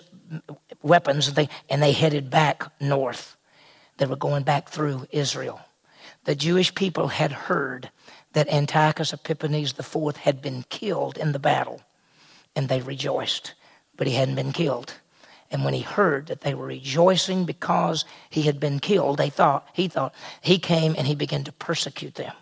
weapons, 0.83 1.29
and 1.29 1.35
they, 1.35 1.49
and 1.67 1.81
they 1.81 1.93
headed 1.93 2.29
back 2.29 2.71
north. 2.79 3.37
They 3.97 4.05
were 4.05 4.15
going 4.15 4.43
back 4.43 4.69
through 4.69 5.07
Israel. 5.09 5.61
The 6.25 6.35
Jewish 6.35 6.75
people 6.75 7.07
had 7.07 7.31
heard 7.31 7.89
that 8.33 8.47
Antiochus 8.49 9.13
Epiphanes 9.13 9.73
IV 9.79 10.17
had 10.17 10.43
been 10.43 10.63
killed 10.69 11.17
in 11.17 11.31
the 11.31 11.39
battle 11.39 11.81
and 12.55 12.67
they 12.67 12.81
rejoiced. 12.81 13.53
But 13.95 14.07
he 14.07 14.13
hadn't 14.13 14.35
been 14.35 14.53
killed. 14.53 14.93
And 15.51 15.65
when 15.65 15.73
he 15.73 15.81
heard 15.81 16.27
that 16.27 16.41
they 16.41 16.53
were 16.53 16.67
rejoicing 16.67 17.45
because 17.45 18.05
he 18.29 18.43
had 18.43 18.59
been 18.59 18.79
killed, 18.79 19.17
they 19.17 19.29
thought 19.29 19.67
he 19.73 19.87
thought 19.87 20.13
he 20.41 20.59
came 20.59 20.95
and 20.97 21.07
he 21.07 21.15
began 21.15 21.43
to 21.45 21.51
persecute 21.51 22.15
them. 22.15 22.33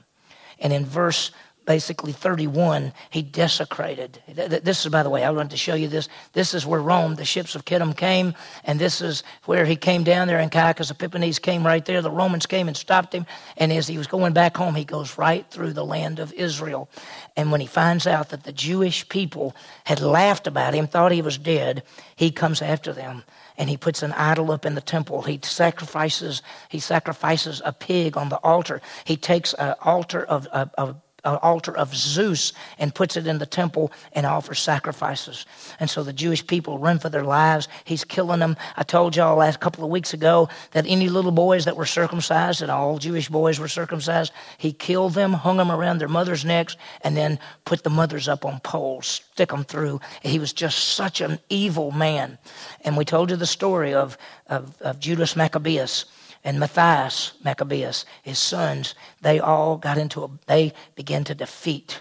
And 0.60 0.74
in 0.74 0.86
verse 0.86 1.32
basically 1.68 2.14
31, 2.14 2.94
he 3.10 3.22
desecrated. 3.22 4.24
This 4.34 4.86
is, 4.86 4.92
by 4.92 5.04
the 5.04 5.10
way, 5.10 5.26
I 5.26 5.30
wanted 5.30 5.52
to 5.52 5.58
show 5.58 5.76
you 5.76 5.90
this. 5.90 6.08
This 6.32 6.54
is 6.54 6.66
where 6.66 6.80
Rome, 6.80 7.16
the 7.16 7.26
ships 7.26 7.56
of 7.56 7.66
Kittim 7.66 7.96
came, 7.96 8.34
and 8.64 8.80
this 8.80 9.02
is 9.02 9.24
where 9.46 9.66
he 9.66 9.76
came 9.76 10.04
down 10.04 10.28
there, 10.28 10.38
and 10.38 10.46
Antiochus 10.46 10.90
Epiphanes 10.90 11.40
came 11.40 11.66
right 11.66 11.86
there. 11.86 12.02
The 12.02 12.10
Romans 12.10 12.46
came 12.46 12.70
and 12.70 12.78
stopped 12.78 13.14
him, 13.14 13.26
and 13.58 13.72
as 13.74 13.86
he 13.86 13.98
was 13.98 14.08
going 14.08 14.32
back 14.32 14.56
home, 14.56 14.76
he 14.76 14.86
goes 14.86 15.18
right 15.18 15.46
through 15.52 15.74
the 15.74 15.86
land 15.86 16.20
of 16.20 16.32
Israel. 16.34 16.90
And 17.36 17.52
when 17.52 17.60
he 17.60 17.68
finds 17.68 18.08
out 18.08 18.30
that 18.30 18.44
the 18.44 18.54
Jewish 18.54 19.08
people 19.10 19.54
had 19.84 20.00
laughed 20.00 20.48
about 20.48 20.74
him, 20.74 20.88
thought 20.88 21.12
he 21.12 21.22
was 21.22 21.38
dead, 21.38 21.84
he 22.16 22.32
comes 22.32 22.62
after 22.62 22.94
them 22.94 23.24
and 23.58 23.70
he 23.70 23.76
puts 23.76 24.04
an 24.04 24.14
idol 24.14 24.52
up 24.52 24.66
in 24.66 24.76
the 24.76 24.82
temple. 24.82 25.24
He 25.24 25.40
sacrifices 25.44 26.42
he 26.70 26.80
sacrifices 26.80 27.62
a 27.66 27.74
pig 27.74 28.16
on 28.16 28.30
the 28.30 28.38
altar. 28.38 28.82
He 29.04 29.18
takes 29.18 29.54
an 29.56 29.76
altar 29.82 30.24
of, 30.24 30.46
of, 30.48 30.70
of 30.78 30.96
an 31.28 31.40
altar 31.42 31.76
of 31.78 31.96
Zeus 31.96 32.54
and 32.80 32.96
puts 32.96 33.18
it 33.18 33.28
in 33.28 33.38
the 33.38 33.46
temple 33.46 33.92
and 34.14 34.26
offers 34.26 34.60
sacrifices. 34.60 35.46
And 35.80 35.90
so 35.90 36.04
the 36.04 36.14
Jewish 36.14 36.46
people 36.46 36.80
run 36.80 37.00
for 37.00 37.10
their 37.10 37.24
lives. 37.24 37.68
He's 37.84 38.04
killing 38.04 38.40
them. 38.40 38.56
I 38.76 38.84
told 38.84 39.16
y'all 39.16 39.36
last 39.36 39.60
couple 39.60 39.84
of 39.84 39.92
weeks 39.92 40.14
ago 40.14 40.50
that 40.72 40.86
any 40.88 41.10
little 41.10 41.32
boys 41.32 41.66
that 41.66 41.76
were 41.76 41.86
circumcised, 41.86 42.62
and 42.62 42.72
all 42.72 42.98
Jewish 42.98 43.30
boys 43.30 43.60
were 43.60 43.68
circumcised, 43.68 44.32
he 44.58 44.72
killed 44.72 45.14
them, 45.14 45.34
hung 45.34 45.58
them 45.58 45.72
around 45.72 46.00
their 46.00 46.08
mothers' 46.08 46.46
necks, 46.46 46.78
and 47.02 47.16
then 47.18 47.40
put 47.66 47.84
the 47.84 47.90
mothers 47.90 48.28
up 48.28 48.46
on 48.46 48.60
poles, 48.62 49.08
stick 49.34 49.50
them 49.50 49.64
through. 49.64 50.00
He 50.22 50.40
was 50.40 50.54
just 50.54 50.96
such 50.96 51.22
an 51.22 51.40
evil 51.50 51.92
man. 51.92 52.38
And 52.82 52.96
we 52.96 53.06
told 53.06 53.30
you 53.30 53.36
the 53.36 53.46
story 53.46 53.94
of, 53.94 54.18
of, 54.48 54.80
of 54.82 55.00
Judas 55.00 55.36
Maccabeus 55.36 56.06
and 56.48 56.62
Matthias 56.62 57.34
Maccabeus, 57.44 58.06
his 58.24 58.40
sons, 58.40 58.96
they 59.20 59.38
all 59.38 59.76
got 59.76 59.98
into 59.98 60.24
a, 60.24 60.30
they 60.46 60.72
began 60.96 61.26
to 61.26 61.36
defeat 61.36 62.00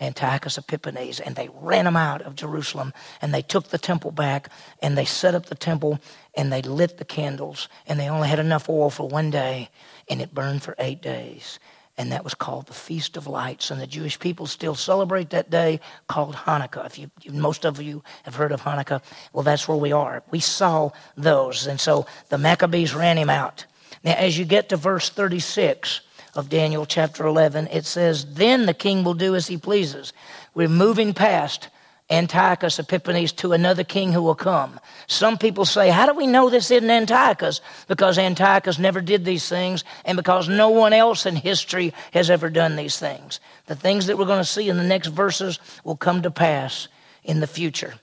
Antiochus 0.00 0.56
Epiphanes, 0.56 1.18
and 1.18 1.34
they 1.34 1.50
ran 1.54 1.88
him 1.88 1.96
out 1.96 2.22
of 2.22 2.36
Jerusalem, 2.36 2.92
and 3.20 3.34
they 3.34 3.42
took 3.42 3.66
the 3.66 3.78
temple 3.78 4.12
back, 4.12 4.48
and 4.80 4.96
they 4.96 5.04
set 5.04 5.34
up 5.34 5.46
the 5.46 5.56
temple, 5.56 5.98
and 6.36 6.52
they 6.52 6.62
lit 6.62 6.98
the 6.98 7.04
candles, 7.04 7.68
and 7.84 7.98
they 7.98 8.08
only 8.08 8.28
had 8.28 8.38
enough 8.38 8.68
oil 8.68 8.90
for 8.90 9.08
one 9.08 9.28
day, 9.28 9.68
and 10.08 10.22
it 10.22 10.32
burned 10.32 10.62
for 10.62 10.76
eight 10.78 11.02
days. 11.02 11.58
And 11.98 12.12
that 12.12 12.22
was 12.22 12.34
called 12.34 12.66
the 12.66 12.72
Feast 12.72 13.16
of 13.16 13.26
Lights. 13.26 13.72
And 13.72 13.80
the 13.80 13.88
Jewish 13.88 14.18
people 14.18 14.46
still 14.46 14.76
celebrate 14.76 15.30
that 15.30 15.50
day 15.50 15.80
called 16.06 16.34
Hanukkah. 16.34 16.86
If 16.86 16.96
you, 16.96 17.10
most 17.30 17.66
of 17.66 17.82
you 17.82 18.02
have 18.22 18.36
heard 18.36 18.52
of 18.52 18.62
Hanukkah, 18.62 19.02
well, 19.32 19.42
that's 19.42 19.68
where 19.68 19.76
we 19.76 19.92
are. 19.92 20.22
We 20.30 20.40
saw 20.40 20.92
those. 21.16 21.66
And 21.66 21.78
so 21.78 22.06
the 22.30 22.38
Maccabees 22.38 22.94
ran 22.94 23.18
him 23.18 23.28
out. 23.28 23.66
Now, 24.02 24.14
as 24.14 24.38
you 24.38 24.44
get 24.44 24.70
to 24.70 24.76
verse 24.76 25.10
36 25.10 26.00
of 26.34 26.48
Daniel 26.48 26.86
chapter 26.86 27.26
11, 27.26 27.68
it 27.68 27.84
says, 27.84 28.34
Then 28.34 28.66
the 28.66 28.74
king 28.74 29.04
will 29.04 29.14
do 29.14 29.34
as 29.34 29.46
he 29.46 29.56
pleases. 29.56 30.12
We're 30.54 30.68
moving 30.68 31.12
past 31.12 31.68
Antiochus 32.08 32.78
Epiphanes 32.78 33.32
to 33.32 33.52
another 33.52 33.84
king 33.84 34.12
who 34.12 34.22
will 34.22 34.34
come. 34.34 34.80
Some 35.06 35.38
people 35.38 35.64
say, 35.64 35.90
How 35.90 36.06
do 36.06 36.14
we 36.14 36.26
know 36.26 36.50
this 36.50 36.70
isn't 36.70 36.90
Antiochus? 36.90 37.60
Because 37.86 38.18
Antiochus 38.18 38.78
never 38.78 39.00
did 39.00 39.24
these 39.24 39.48
things, 39.48 39.84
and 40.04 40.16
because 40.16 40.48
no 40.48 40.70
one 40.70 40.92
else 40.92 41.26
in 41.26 41.36
history 41.36 41.94
has 42.12 42.30
ever 42.30 42.50
done 42.50 42.76
these 42.76 42.98
things. 42.98 43.38
The 43.66 43.76
things 43.76 44.06
that 44.06 44.18
we're 44.18 44.24
going 44.24 44.42
to 44.42 44.44
see 44.44 44.68
in 44.68 44.76
the 44.76 44.82
next 44.82 45.08
verses 45.08 45.60
will 45.84 45.96
come 45.96 46.22
to 46.22 46.30
pass 46.30 46.88
in 47.22 47.40
the 47.40 47.46
future. 47.46 47.94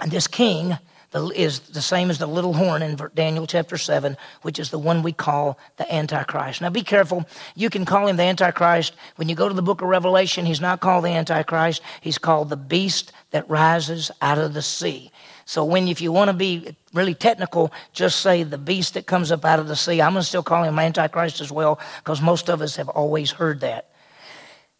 And 0.00 0.10
this 0.10 0.26
king 0.26 0.76
is 1.14 1.60
the 1.60 1.80
same 1.80 2.10
as 2.10 2.18
the 2.18 2.26
little 2.26 2.52
horn 2.52 2.82
in 2.82 2.98
Daniel 3.14 3.46
chapter 3.46 3.78
7, 3.78 4.16
which 4.42 4.58
is 4.58 4.70
the 4.70 4.78
one 4.78 5.02
we 5.02 5.12
call 5.12 5.58
the 5.76 5.92
Antichrist. 5.92 6.60
Now 6.60 6.70
be 6.70 6.82
careful. 6.82 7.26
You 7.54 7.70
can 7.70 7.84
call 7.84 8.06
him 8.06 8.16
the 8.16 8.24
Antichrist. 8.24 8.94
When 9.16 9.28
you 9.28 9.34
go 9.34 9.48
to 9.48 9.54
the 9.54 9.62
book 9.62 9.80
of 9.80 9.88
Revelation, 9.88 10.44
he's 10.44 10.60
not 10.60 10.80
called 10.80 11.04
the 11.04 11.10
Antichrist, 11.10 11.82
he's 12.00 12.18
called 12.18 12.50
the 12.50 12.56
beast 12.56 13.12
that 13.30 13.48
rises 13.48 14.10
out 14.20 14.38
of 14.38 14.54
the 14.54 14.62
sea. 14.62 15.10
So 15.46 15.64
when 15.64 15.88
if 15.88 16.02
you 16.02 16.12
want 16.12 16.28
to 16.28 16.34
be 16.34 16.76
really 16.92 17.14
technical, 17.14 17.72
just 17.94 18.20
say 18.20 18.42
the 18.42 18.58
beast 18.58 18.94
that 18.94 19.06
comes 19.06 19.32
up 19.32 19.46
out 19.46 19.60
of 19.60 19.66
the 19.66 19.76
sea. 19.76 20.02
I'm 20.02 20.12
going 20.12 20.22
to 20.22 20.28
still 20.28 20.42
call 20.42 20.62
him 20.62 20.78
Antichrist 20.78 21.40
as 21.40 21.50
well, 21.50 21.80
because 21.98 22.20
most 22.20 22.50
of 22.50 22.60
us 22.60 22.76
have 22.76 22.90
always 22.90 23.30
heard 23.30 23.60
that. 23.60 23.90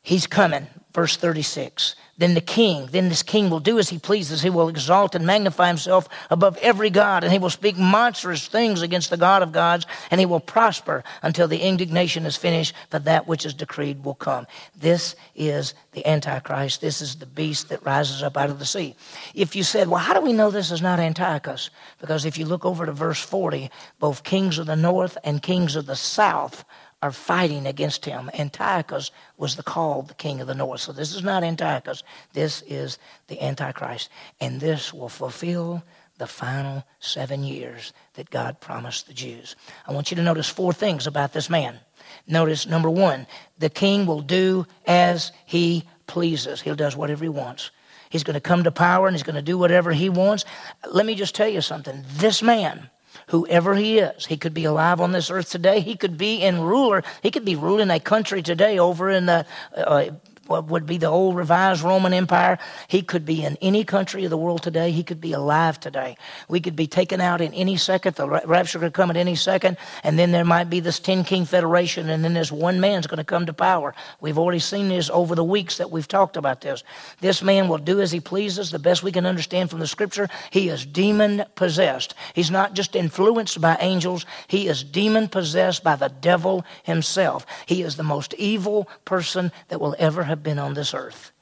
He's 0.03 0.27
coming. 0.27 0.67
Verse 0.93 1.17
36 1.17 1.95
then 2.19 2.35
the 2.35 2.41
king, 2.41 2.89
then 2.91 3.09
this 3.09 3.23
king 3.23 3.49
will 3.49 3.61
do 3.61 3.79
as 3.79 3.89
he 3.89 3.99
pleases. 3.99 4.43
He 4.43 4.51
will 4.51 4.69
exalt 4.69 5.15
and 5.15 5.25
magnify 5.25 5.69
himself 5.69 6.09
above 6.31 6.59
every 6.59 6.91
God, 6.91 7.23
and 7.23 7.33
he 7.33 7.39
will 7.39 7.49
speak 7.49 7.79
monstrous 7.79 8.49
things 8.49 8.83
against 8.83 9.11
the 9.11 9.17
God 9.17 9.43
of 9.43 9.53
gods, 9.53 9.87
and 10.11 10.19
he 10.21 10.27
will 10.27 10.41
prosper 10.41 11.05
until 11.23 11.47
the 11.47 11.61
indignation 11.61 12.27
is 12.27 12.37
finished, 12.37 12.75
for 12.91 12.99
that 12.99 13.29
which 13.29 13.47
is 13.47 13.55
decreed 13.55 14.05
will 14.05 14.15
come. 14.15 14.47
This 14.77 15.15
is 15.37 15.75
the 15.93 16.05
Antichrist. 16.07 16.81
This 16.81 17.01
is 17.01 17.17
the 17.17 17.27
beast 17.27 17.69
that 17.69 17.85
rises 17.85 18.23
up 18.23 18.37
out 18.37 18.51
of 18.51 18.59
the 18.59 18.67
sea. 18.67 18.97
If 19.35 19.55
you 19.55 19.63
said, 19.63 19.89
well, 19.89 20.01
how 20.01 20.15
do 20.15 20.21
we 20.21 20.33
know 20.33 20.51
this 20.51 20.73
is 20.73 20.83
not 20.83 20.99
Antiochus? 20.99 21.71
Because 22.01 22.25
if 22.25 22.37
you 22.37 22.47
look 22.47 22.65
over 22.65 22.85
to 22.85 22.93
verse 22.93 23.21
40, 23.21 23.71
both 24.01 24.25
kings 24.25 24.59
of 24.59 24.67
the 24.67 24.77
north 24.77 25.17
and 25.23 25.41
kings 25.41 25.77
of 25.77 25.87
the 25.87 25.97
south 25.97 26.65
are 27.03 27.13
fighting 27.13 27.67
against 27.67 28.05
him. 28.05 28.31
Antiochus 28.37 29.11
was 29.37 29.57
the 29.57 29.63
called 29.63 30.09
the 30.09 30.15
king 30.15 30.41
of 30.41 30.47
the 30.47 30.55
north. 30.55 30.81
So 30.81 30.93
this 30.93 31.15
is 31.15 31.23
not 31.23 31.45
Antiochus. 31.45 32.03
This 32.33 32.63
is 32.67 32.99
the 33.29 33.41
Antichrist. 33.41 34.11
And 34.41 34.61
this 34.61 34.93
will 34.93 35.09
fulfill 35.09 35.83
the 36.19 36.27
final 36.27 36.85
seven 36.99 37.45
years 37.45 37.93
that 38.15 38.31
God 38.31 38.61
promised 38.61 39.07
the 39.07 39.15
Jews. 39.15 39.55
I 39.87 39.93
want 39.93 40.11
you 40.11 40.17
to 40.17 40.23
notice 40.23 40.49
four 40.49 40.73
things 40.73 41.07
about 41.07 41.33
this 41.33 41.49
man. 41.49 41.79
Notice 42.27 42.67
number 42.67 42.91
one, 42.91 43.27
the 43.59 43.71
king 43.71 44.05
will 44.05 44.23
do 44.23 44.67
as 44.87 45.31
he 45.47 45.85
pleases. 46.09 46.61
He'll 46.61 46.75
does 46.75 46.97
whatever 46.97 47.25
he 47.25 47.29
wants. 47.29 47.71
He's 48.11 48.25
going 48.25 48.35
to 48.35 48.41
come 48.41 48.65
to 48.65 48.73
power 48.73 49.07
and 49.07 49.15
he's 49.15 49.23
going 49.23 49.37
to 49.37 49.43
do 49.43 49.59
whatever 49.59 49.93
he 49.93 50.09
wants. 50.09 50.45
Let 50.91 51.07
me 51.07 51.15
just 51.15 51.35
tell 51.35 51.49
you 51.49 51.61
something. 51.61 52.05
This 52.17 52.43
man 52.43 52.91
whoever 53.29 53.75
he 53.75 53.99
is. 53.99 54.27
He 54.27 54.37
could 54.37 54.55
be 54.55 54.65
alive 54.65 55.01
on 55.01 55.13
this 55.13 55.31
earth 55.31 55.51
today. 55.51 55.81
He 55.81 55.97
could 55.97 56.19
be 56.19 56.43
in 56.43 56.61
ruler. 56.61 57.03
He 57.23 57.31
could 57.31 57.45
be 57.45 57.57
ruling 57.57 57.91
a 57.91 58.01
country 58.01 58.43
today 58.43 58.79
over 58.79 59.11
in 59.11 59.27
the 59.27 59.47
uh, 59.77 60.11
what 60.49 60.67
would 60.67 60.87
be 60.87 60.99
the 60.99 61.07
old 61.07 61.37
revised 61.37 61.83
Roman 61.83 62.13
Empire. 62.13 62.59
He 62.89 63.03
could 63.03 63.25
be 63.25 63.45
in 63.45 63.57
any 63.61 63.85
country 63.85 64.25
of 64.25 64.31
the 64.31 64.37
world 64.37 64.63
today. 64.63 64.91
He 64.91 65.05
could 65.05 65.21
be 65.21 65.33
alive 65.33 65.79
today. 65.79 66.17
We 66.49 66.61
could 66.61 66.77
be 66.77 66.87
taken 66.87 67.21
out 67.21 67.41
in 67.41 67.53
any 67.55 67.77
second. 67.77 68.17
The 68.17 68.29
rapture 68.29 68.79
could 68.79 68.95
come 68.95 69.11
at 69.11 69.17
any 69.17 69.35
second. 69.35 69.77
And 70.03 70.19
then 70.19 70.33
there 70.33 70.45
might 70.45 70.71
be 70.71 70.81
this 70.81 70.99
10 70.99 71.25
king 71.25 71.45
federation. 71.45 72.09
And 72.09 72.25
then 72.25 72.35
this 72.35 72.51
one 72.51 72.81
man's 72.81 73.07
going 73.07 73.19
to 73.19 73.25
come 73.25 73.47
to 73.47 73.53
power. 73.53 73.95
We've 74.21 74.39
already 74.39 74.59
seen 74.59 74.89
this 74.89 75.11
over 75.11 75.35
the 75.35 75.45
weeks 75.45 75.79
that 75.79 75.91
we've 75.91 76.09
talked 76.09 76.37
about 76.37 76.63
this. 76.63 76.83
This 77.21 77.43
man 77.43 77.69
will 77.69 77.79
do 77.79 78.01
as 78.01 78.11
he 78.11 78.21
pleases. 78.21 78.71
The 78.71 78.79
best 78.79 79.03
we 79.03 79.13
can 79.13 79.27
understand 79.27 79.71
from 79.71 79.81
the 79.81 79.87
scripture, 79.87 80.29
he 80.51 80.69
is 80.69 80.87
demon 80.87 81.45
possessed. 81.55 82.15
He's 82.35 82.51
not 82.51 82.75
just 82.75 82.97
influenced 82.97 83.61
by 83.61 83.77
angels, 83.81 84.27
he 84.47 84.69
is 84.69 84.83
demon 84.83 85.29
possessed 85.29 85.85
by 85.85 85.97
the 85.97 86.09
devil 86.09 86.65
himself. 86.83 87.47
He 87.67 87.83
is 87.83 87.97
the 87.97 88.03
most 88.03 88.35
evil 88.35 88.89
person 89.05 89.53
that 89.69 89.81
will 89.81 89.97
ever 89.99 90.23
have 90.25 90.38
have 90.39 90.45
been 90.45 90.59
on 90.59 90.75
this 90.75 90.95
earth. 90.95 91.33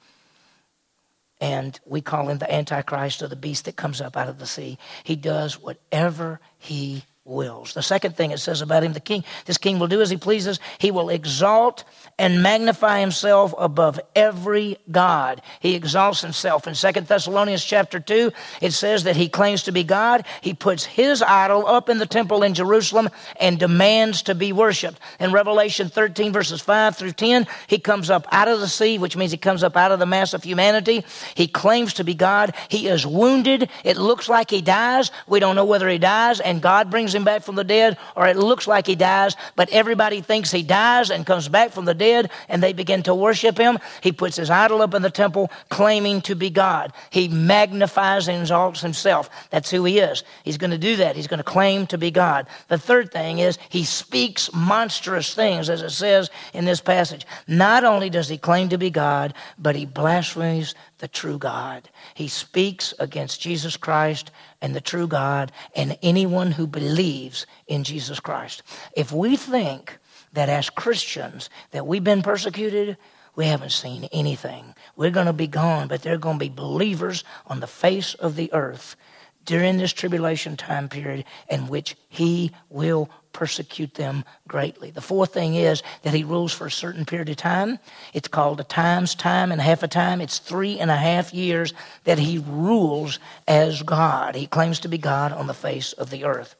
And 1.38 1.79
we 1.85 2.00
call 2.00 2.31
him 2.31 2.38
the 2.38 2.53
Antichrist 2.53 3.23
or 3.23 3.29
the 3.29 3.37
beast 3.37 3.67
that 3.67 3.76
comes 3.76 4.00
up 4.00 4.17
out 4.17 4.29
of 4.29 4.38
the 4.38 4.47
sea. 4.47 4.79
He 5.05 5.17
does 5.17 5.61
whatever 5.61 6.41
he 6.59 7.05
wills. 7.26 7.75
The 7.75 7.83
second 7.83 8.16
thing 8.16 8.30
it 8.30 8.38
says 8.38 8.62
about 8.62 8.85
him, 8.85 8.92
the 8.92 9.00
king, 9.00 9.25
this 9.45 9.59
king 9.59 9.78
will 9.78 9.88
do 9.88 10.00
as 10.00 10.11
he 10.11 10.16
pleases. 10.16 10.61
He 10.78 10.90
will 10.90 11.11
exalt 11.11 11.85
and 12.18 12.42
magnify 12.42 13.00
himself 13.00 13.52
above 13.59 14.00
every 14.14 14.78
God. 14.90 15.42
He 15.61 15.75
exalts 15.75 16.23
himself. 16.23 16.66
In 16.66 16.75
Second 16.75 17.06
Thessalonians 17.09 17.64
chapter 17.64 18.00
2, 18.00 18.33
it 18.62 18.73
says 18.73 19.04
that 19.04 19.16
he 19.16 19.28
claims 19.28 19.64
to 19.64 19.73
be 19.73 19.85
God. 19.85 20.25
He 20.40 20.54
puts 20.54 20.85
his 20.85 21.21
idol 21.21 21.66
up 21.66 21.88
in 21.88 21.99
the 21.99 22.06
temple 22.06 22.42
in 22.42 22.54
Jerusalem 22.54 23.11
and 23.40 23.59
demands 23.59 24.23
to 24.23 24.35
be 24.35 24.52
worshiped. 24.52 25.00
In 25.18 25.33
Revelation 25.33 25.88
13 25.88 26.33
verses 26.33 26.61
5 26.61 26.97
through 26.97 27.12
10, 27.12 27.47
he 27.66 27.78
comes 27.78 28.09
up 28.09 28.26
out 28.30 28.49
of 28.49 28.61
the 28.61 28.68
sea, 28.68 28.99
which 28.99 29.16
means 29.16 29.33
he 29.33 29.38
comes 29.38 29.62
up 29.62 29.76
out 29.76 29.92
of 29.92 29.99
the 29.99 30.06
mass 30.06 30.33
of 30.33 30.45
humanity. 30.45 31.04
He 31.35 31.49
claims 31.49 31.95
to 31.95 32.04
be 32.04 32.14
God. 32.14 32.54
He 32.68 32.88
is 32.88 33.06
wounded. 33.06 33.68
It 33.85 33.97
looks 33.97 34.28
like 34.28 34.50
he 34.50 34.62
dies. 34.62 35.11
We 35.26 35.40
don't 35.40 35.56
know 35.56 35.64
whether 35.64 35.88
he 35.88 35.99
dies 35.99 36.40
and 36.40 36.62
God 36.62 36.90
brings 36.90 37.15
him 37.16 37.25
back 37.25 37.42
from 37.42 37.56
the 37.56 37.64
dead 37.64 37.99
or 38.14 38.28
it 38.28 38.37
looks 38.37 38.66
like 38.68 38.87
he 38.87 38.94
dies, 38.94 39.35
but 39.56 39.68
everybody 39.70 40.20
thinks 40.20 40.50
he 40.50 40.62
dies 40.62 41.11
and 41.11 41.26
comes 41.26 41.49
back 41.49 41.73
from 41.73 41.87
the 41.87 41.94
dead 41.94 42.30
and 42.49 42.62
they 42.62 42.73
begin 42.73 43.02
to 43.04 43.14
worship 43.14 43.58
him. 43.58 43.78
He 44.02 44.12
puts 44.12 44.37
his 44.37 44.50
idol 44.50 44.82
up 44.82 44.94
in 44.94 45.02
the 45.02 45.11
temple 45.11 45.50
claiming 45.70 46.20
to 46.23 46.35
be 46.35 46.50
God. 46.50 46.92
He 47.11 47.28
magnifies 47.28 48.28
and 48.28 48.40
exalts 48.40 48.80
himself. 48.80 49.30
That's 49.50 49.70
who 49.70 49.85
he 49.85 49.99
is. 49.99 50.23
He's 50.44 50.58
going 50.58 50.70
to 50.70 50.78
do 50.78 50.96
that. 50.96 51.16
He's 51.16 51.26
going 51.26 51.38
to 51.38 51.44
claim 51.44 51.87
to 51.88 51.99
be 51.99 52.11
God. 52.11 52.46
The 52.68 52.78
third 52.78 53.11
thing 53.11 53.38
is 53.38 53.58
he 53.68 53.85
speaks 53.85 54.52
monstrous 54.52 55.35
things, 55.35 55.70
as 55.70 55.82
it 55.82 55.90
says 55.90 56.30
in 56.52 56.64
this 56.64 56.80
passage. 56.80 57.26
Not 57.49 57.85
only 57.85 58.11
does 58.11 58.28
he 58.28 58.38
claim 58.38 58.68
to 58.68 58.78
be 58.78 58.90
God, 58.90 59.35
but 59.58 59.76
he 59.76 59.87
blasphemes 59.87 60.75
the 60.99 61.09
true 61.09 61.38
God. 61.38 61.88
He 62.15 62.29
speaks 62.29 62.95
against 62.99 63.41
Jesus 63.41 63.76
Christ 63.76 64.31
and 64.61 64.75
the 64.75 64.81
true 64.81 65.07
God 65.07 65.53
and 65.75 65.99
anyone 66.03 66.53
who 66.53 66.67
believes 66.67 67.47
in 67.67 67.85
Jesus 67.85 68.21
Christ. 68.21 68.62
If 68.97 69.12
we 69.12 69.37
think 69.37 69.99
that 70.33 70.49
as 70.49 70.71
Christians 70.71 71.50
that 71.71 71.87
we've 71.87 72.05
been 72.05 72.23
persecuted, 72.23 72.97
we 73.35 73.47
haven't 73.47 73.73
seen 73.73 74.05
anything. 74.12 74.75
We're 74.97 75.11
going 75.11 75.26
to 75.26 75.33
be 75.33 75.47
gone, 75.47 75.88
but 75.88 76.03
there 76.03 76.15
are 76.15 76.19
going 76.19 76.38
to 76.38 76.45
be 76.45 76.49
believers 76.49 77.25
on 77.47 77.61
the 77.61 77.67
face 77.67 78.15
of 78.15 78.37
the 78.37 78.53
earth 78.53 78.97
during 79.45 79.76
this 79.76 79.93
tribulation 79.93 80.57
time 80.57 80.88
period 80.88 81.25
in 81.49 81.69
which 81.69 81.97
he 82.09 82.50
will 82.69 83.09
persecute 83.37 83.93
them 83.95 84.25
greatly. 84.49 84.90
The 84.90 85.02
fourth 85.02 85.35
thing 85.35 85.57
is 85.57 85.83
that 86.02 86.14
he 86.14 86.25
rules 86.25 86.55
for 86.55 86.66
a 86.66 86.71
certain 86.71 87.05
period 87.05 87.28
of 87.28 87.37
time. 87.37 87.78
It's 88.14 88.28
called 88.28 88.61
a 88.61 88.64
time's 88.64 89.14
time 89.14 89.52
and 89.52 89.61
a 89.61 89.64
half 89.64 89.83
a 89.83 89.88
time. 89.88 90.23
It's 90.23 90.38
three 90.38 90.78
and 90.78 90.90
a 90.90 90.97
half 90.97 91.35
years 91.35 91.75
that 92.05 92.19
he 92.19 92.38
rules 92.38 93.19
as 93.47 93.83
God. 93.83 94.37
He 94.37 94.47
claims 94.47 94.81
to 94.81 94.88
be 94.88 94.97
God 94.97 95.33
on 95.33 95.49
the 95.49 95.52
face 95.52 95.93
of 95.93 96.09
the 96.09 96.25
earth. 96.25 96.55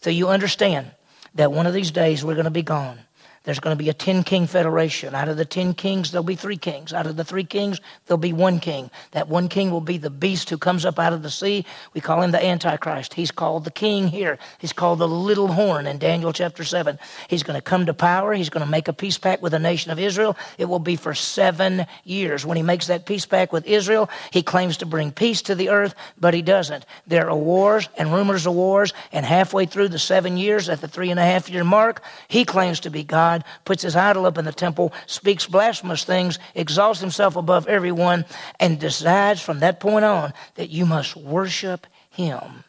So 0.00 0.08
you 0.08 0.28
understand 0.28 0.92
that 1.34 1.52
one 1.52 1.66
of 1.66 1.74
these 1.74 1.90
days 1.90 2.24
we're 2.24 2.34
going 2.34 2.44
to 2.44 2.50
be 2.50 2.62
gone. 2.62 3.00
There's 3.44 3.60
going 3.60 3.76
to 3.76 3.82
be 3.82 3.90
a 3.90 3.94
10 3.94 4.24
king 4.24 4.46
federation. 4.46 5.14
Out 5.14 5.28
of 5.28 5.36
the 5.36 5.44
10 5.44 5.74
kings, 5.74 6.10
there'll 6.10 6.24
be 6.24 6.34
three 6.34 6.56
kings. 6.56 6.94
Out 6.94 7.06
of 7.06 7.16
the 7.16 7.24
three 7.24 7.44
kings, 7.44 7.78
there'll 8.06 8.16
be 8.16 8.32
one 8.32 8.58
king. 8.58 8.90
That 9.10 9.28
one 9.28 9.48
king 9.48 9.70
will 9.70 9.82
be 9.82 9.98
the 9.98 10.08
beast 10.08 10.48
who 10.48 10.56
comes 10.56 10.86
up 10.86 10.98
out 10.98 11.12
of 11.12 11.22
the 11.22 11.30
sea. 11.30 11.66
We 11.92 12.00
call 12.00 12.22
him 12.22 12.30
the 12.30 12.42
Antichrist. 12.42 13.12
He's 13.12 13.30
called 13.30 13.64
the 13.64 13.70
king 13.70 14.08
here. 14.08 14.38
He's 14.58 14.72
called 14.72 14.98
the 14.98 15.08
little 15.08 15.48
horn 15.48 15.86
in 15.86 15.98
Daniel 15.98 16.32
chapter 16.32 16.64
7. 16.64 16.98
He's 17.28 17.42
going 17.42 17.56
to 17.56 17.62
come 17.62 17.84
to 17.84 17.92
power. 17.92 18.32
He's 18.32 18.48
going 18.48 18.64
to 18.64 18.70
make 18.70 18.88
a 18.88 18.94
peace 18.94 19.18
pact 19.18 19.42
with 19.42 19.52
the 19.52 19.58
nation 19.58 19.92
of 19.92 19.98
Israel. 19.98 20.38
It 20.56 20.64
will 20.64 20.78
be 20.78 20.96
for 20.96 21.12
seven 21.12 21.86
years. 22.04 22.46
When 22.46 22.56
he 22.56 22.62
makes 22.62 22.86
that 22.86 23.04
peace 23.04 23.26
pact 23.26 23.52
with 23.52 23.66
Israel, 23.66 24.08
he 24.30 24.42
claims 24.42 24.78
to 24.78 24.86
bring 24.86 25.12
peace 25.12 25.42
to 25.42 25.54
the 25.54 25.68
earth, 25.68 25.94
but 26.18 26.32
he 26.32 26.40
doesn't. 26.40 26.86
There 27.06 27.28
are 27.28 27.36
wars 27.36 27.90
and 27.98 28.10
rumors 28.10 28.46
of 28.46 28.54
wars, 28.54 28.94
and 29.12 29.26
halfway 29.26 29.66
through 29.66 29.88
the 29.88 29.98
seven 29.98 30.38
years, 30.38 30.70
at 30.70 30.80
the 30.80 30.88
three 30.88 31.10
and 31.10 31.20
a 31.20 31.24
half 31.24 31.50
year 31.50 31.64
mark, 31.64 32.02
he 32.28 32.46
claims 32.46 32.80
to 32.80 32.90
be 32.90 33.04
God 33.04 33.33
God, 33.34 33.44
puts 33.64 33.82
his 33.82 33.96
idol 33.96 34.26
up 34.26 34.38
in 34.38 34.44
the 34.44 34.52
temple, 34.52 34.92
speaks 35.06 35.46
blasphemous 35.46 36.04
things, 36.04 36.38
exalts 36.54 37.00
himself 37.00 37.36
above 37.36 37.66
everyone, 37.66 38.24
and 38.60 38.78
decides 38.78 39.40
from 39.40 39.60
that 39.60 39.80
point 39.80 40.04
on 40.04 40.32
that 40.54 40.70
you 40.70 40.86
must 40.86 41.16
worship 41.16 41.86
him. 42.10 42.64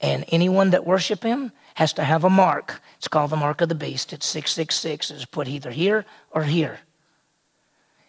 And 0.00 0.24
anyone 0.28 0.70
that 0.70 0.86
worship 0.86 1.22
him 1.22 1.52
has 1.74 1.92
to 1.94 2.04
have 2.04 2.24
a 2.24 2.30
mark. 2.30 2.80
It's 2.96 3.08
called 3.08 3.30
the 3.30 3.36
mark 3.36 3.60
of 3.60 3.68
the 3.68 3.74
beast. 3.74 4.12
It's 4.12 4.26
666. 4.26 5.10
It's 5.10 5.24
put 5.24 5.48
either 5.48 5.70
here 5.70 6.04
or 6.30 6.44
here. 6.44 6.78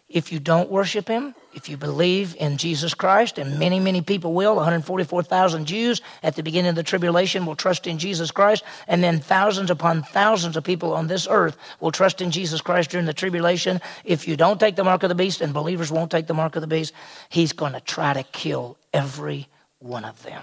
If 0.09 0.31
you 0.31 0.39
don't 0.39 0.71
worship 0.71 1.07
him, 1.07 1.35
if 1.53 1.69
you 1.69 1.77
believe 1.77 2.35
in 2.39 2.57
Jesus 2.57 2.93
Christ, 2.93 3.37
and 3.37 3.59
many, 3.59 3.79
many 3.79 4.01
people 4.01 4.33
will, 4.33 4.55
144,000 4.55 5.65
Jews 5.65 6.01
at 6.23 6.35
the 6.35 6.41
beginning 6.41 6.69
of 6.69 6.75
the 6.75 6.83
tribulation 6.83 7.45
will 7.45 7.55
trust 7.55 7.85
in 7.85 7.99
Jesus 7.99 8.31
Christ, 8.31 8.63
and 8.87 9.03
then 9.03 9.19
thousands 9.19 9.69
upon 9.69 10.01
thousands 10.01 10.57
of 10.57 10.63
people 10.63 10.93
on 10.93 11.07
this 11.07 11.27
earth 11.29 11.57
will 11.79 11.91
trust 11.91 12.21
in 12.21 12.31
Jesus 12.31 12.59
Christ 12.59 12.89
during 12.89 13.05
the 13.05 13.13
tribulation. 13.13 13.79
If 14.03 14.27
you 14.27 14.35
don't 14.35 14.59
take 14.59 14.75
the 14.75 14.83
mark 14.83 15.03
of 15.03 15.09
the 15.09 15.15
beast, 15.15 15.41
and 15.41 15.53
believers 15.53 15.91
won't 15.91 16.11
take 16.11 16.27
the 16.27 16.33
mark 16.33 16.55
of 16.55 16.61
the 16.61 16.67
beast, 16.67 16.93
he's 17.29 17.53
going 17.53 17.73
to 17.73 17.81
try 17.81 18.13
to 18.13 18.23
kill 18.23 18.77
every 18.93 19.47
one 19.77 20.05
of 20.05 20.21
them. 20.23 20.41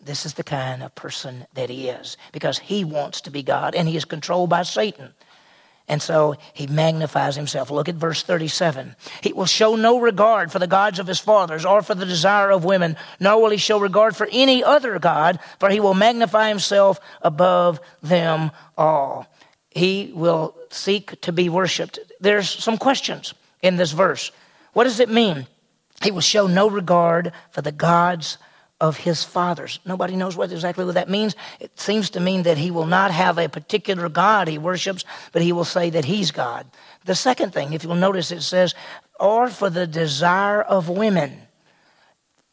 This 0.00 0.24
is 0.24 0.34
the 0.34 0.44
kind 0.44 0.82
of 0.82 0.94
person 0.94 1.46
that 1.54 1.70
he 1.70 1.88
is 1.88 2.16
because 2.32 2.58
he 2.58 2.84
wants 2.84 3.20
to 3.22 3.30
be 3.30 3.42
God 3.42 3.74
and 3.74 3.88
he 3.88 3.96
is 3.96 4.04
controlled 4.04 4.48
by 4.48 4.62
Satan. 4.62 5.12
And 5.88 6.02
so 6.02 6.36
he 6.52 6.66
magnifies 6.66 7.34
himself. 7.34 7.70
Look 7.70 7.88
at 7.88 7.94
verse 7.94 8.22
37. 8.22 8.94
He 9.22 9.32
will 9.32 9.46
show 9.46 9.74
no 9.74 9.98
regard 9.98 10.52
for 10.52 10.58
the 10.58 10.66
gods 10.66 10.98
of 10.98 11.06
his 11.06 11.18
fathers 11.18 11.64
or 11.64 11.82
for 11.82 11.94
the 11.94 12.04
desire 12.04 12.50
of 12.50 12.64
women, 12.64 12.96
nor 13.18 13.40
will 13.40 13.50
he 13.50 13.56
show 13.56 13.80
regard 13.80 14.14
for 14.14 14.28
any 14.30 14.62
other 14.62 14.98
God, 14.98 15.38
for 15.58 15.70
he 15.70 15.80
will 15.80 15.94
magnify 15.94 16.48
himself 16.48 17.00
above 17.22 17.80
them 18.02 18.50
all. 18.76 19.26
He 19.70 20.12
will 20.14 20.54
seek 20.70 21.18
to 21.22 21.32
be 21.32 21.48
worshiped. 21.48 21.98
There's 22.20 22.50
some 22.50 22.76
questions 22.76 23.32
in 23.62 23.76
this 23.76 23.92
verse. 23.92 24.30
What 24.74 24.84
does 24.84 25.00
it 25.00 25.08
mean? 25.08 25.46
He 26.02 26.10
will 26.10 26.20
show 26.20 26.46
no 26.46 26.68
regard 26.68 27.32
for 27.50 27.62
the 27.62 27.72
gods 27.72 28.36
of 28.80 28.96
his 28.96 29.24
fathers. 29.24 29.80
Nobody 29.84 30.14
knows 30.14 30.36
what 30.36 30.52
exactly 30.52 30.84
what 30.84 30.94
that 30.94 31.08
means. 31.08 31.34
It 31.58 31.78
seems 31.78 32.10
to 32.10 32.20
mean 32.20 32.44
that 32.44 32.58
he 32.58 32.70
will 32.70 32.86
not 32.86 33.10
have 33.10 33.38
a 33.38 33.48
particular 33.48 34.08
God 34.08 34.46
he 34.46 34.58
worships, 34.58 35.04
but 35.32 35.42
he 35.42 35.52
will 35.52 35.64
say 35.64 35.90
that 35.90 36.04
he's 36.04 36.30
God. 36.30 36.66
The 37.04 37.14
second 37.14 37.52
thing, 37.52 37.72
if 37.72 37.82
you'll 37.82 37.96
notice, 37.96 38.30
it 38.30 38.42
says, 38.42 38.74
or 39.18 39.48
for 39.48 39.68
the 39.68 39.86
desire 39.86 40.62
of 40.62 40.88
women. 40.88 41.47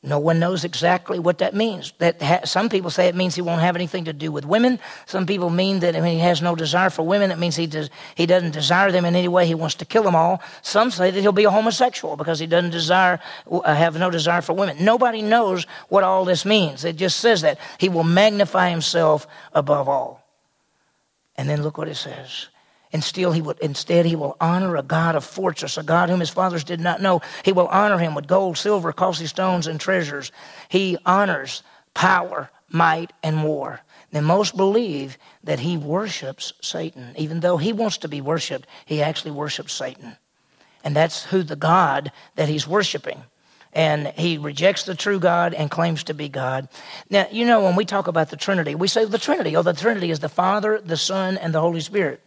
No 0.05 0.19
one 0.19 0.39
knows 0.39 0.63
exactly 0.63 1.17
what 1.17 1.39
that 1.39 1.55
means. 1.55 1.93
That 1.97 2.21
ha- 2.21 2.45
some 2.45 2.69
people 2.69 2.91
say 2.91 3.07
it 3.07 3.15
means 3.15 3.33
he 3.33 3.41
won't 3.41 3.61
have 3.61 3.75
anything 3.75 4.05
to 4.05 4.13
do 4.13 4.31
with 4.31 4.45
women. 4.45 4.79
Some 5.07 5.25
people 5.25 5.49
mean 5.49 5.79
that 5.79 5.95
mean, 5.95 6.13
he 6.13 6.19
has 6.19 6.43
no 6.43 6.55
desire 6.55 6.91
for 6.91 7.01
women. 7.01 7.31
It 7.31 7.39
means 7.39 7.55
he 7.55 7.65
does, 7.65 7.89
he 8.13 8.27
doesn't 8.27 8.51
desire 8.51 8.91
them 8.91 9.03
in 9.05 9.15
any 9.15 9.27
way. 9.27 9.47
He 9.47 9.55
wants 9.55 9.75
to 9.75 9.85
kill 9.85 10.03
them 10.03 10.15
all. 10.15 10.43
Some 10.61 10.91
say 10.91 11.09
that 11.09 11.19
he'll 11.19 11.31
be 11.31 11.45
a 11.45 11.49
homosexual 11.49 12.17
because 12.17 12.37
he 12.37 12.45
doesn't 12.45 12.69
desire 12.69 13.19
uh, 13.49 13.73
have 13.73 13.97
no 13.97 14.11
desire 14.11 14.41
for 14.41 14.53
women. 14.53 14.77
Nobody 14.85 15.23
knows 15.23 15.65
what 15.89 16.03
all 16.03 16.23
this 16.23 16.45
means. 16.45 16.85
It 16.85 16.97
just 16.97 17.19
says 17.19 17.41
that 17.41 17.59
he 17.79 17.89
will 17.89 18.03
magnify 18.03 18.69
himself 18.69 19.25
above 19.53 19.89
all. 19.89 20.23
And 21.35 21.49
then 21.49 21.63
look 21.63 21.79
what 21.79 21.87
it 21.87 21.95
says. 21.95 22.47
And 22.95 23.03
still 23.03 23.33
he 23.33 23.41
would, 23.41 23.59
instead, 23.59 24.05
he 24.05 24.15
will 24.15 24.37
honor 24.39 24.77
a 24.77 24.81
God 24.81 25.15
of 25.15 25.25
fortress, 25.25 25.77
a 25.77 25.83
God 25.83 26.07
whom 26.07 26.21
his 26.21 26.29
fathers 26.29 26.63
did 26.63 26.79
not 26.79 27.01
know. 27.01 27.19
He 27.43 27.51
will 27.51 27.67
honor 27.67 27.97
him 27.97 28.15
with 28.15 28.25
gold, 28.25 28.57
silver, 28.57 28.93
costly 28.93 29.27
stones, 29.27 29.67
and 29.67 29.81
treasures. 29.81 30.31
He 30.69 30.97
honors 31.05 31.61
power, 31.93 32.49
might, 32.69 33.11
and 33.21 33.43
war. 33.43 33.81
Then 34.13 34.23
most 34.23 34.55
believe 34.55 35.17
that 35.43 35.59
he 35.59 35.75
worships 35.75 36.53
Satan. 36.61 37.13
Even 37.17 37.41
though 37.41 37.57
he 37.57 37.73
wants 37.73 37.97
to 37.97 38.07
be 38.07 38.21
worshiped, 38.21 38.65
he 38.85 39.01
actually 39.01 39.31
worships 39.31 39.73
Satan. 39.73 40.15
And 40.81 40.95
that's 40.95 41.25
who 41.25 41.43
the 41.43 41.57
God 41.57 42.13
that 42.37 42.47
he's 42.47 42.65
worshiping. 42.65 43.25
And 43.73 44.07
he 44.15 44.37
rejects 44.37 44.83
the 44.83 44.95
true 44.95 45.19
God 45.19 45.53
and 45.53 45.69
claims 45.69 46.05
to 46.05 46.13
be 46.13 46.29
God. 46.29 46.69
Now, 47.09 47.27
you 47.29 47.45
know, 47.45 47.61
when 47.61 47.75
we 47.75 47.83
talk 47.83 48.07
about 48.07 48.29
the 48.29 48.37
Trinity, 48.37 48.73
we 48.73 48.87
say 48.87 49.03
the 49.03 49.17
Trinity. 49.17 49.57
Oh, 49.57 49.63
the 49.63 49.73
Trinity 49.73 50.11
is 50.11 50.19
the 50.19 50.29
Father, 50.29 50.79
the 50.79 50.95
Son, 50.95 51.37
and 51.37 51.53
the 51.53 51.59
Holy 51.59 51.81
Spirit. 51.81 52.21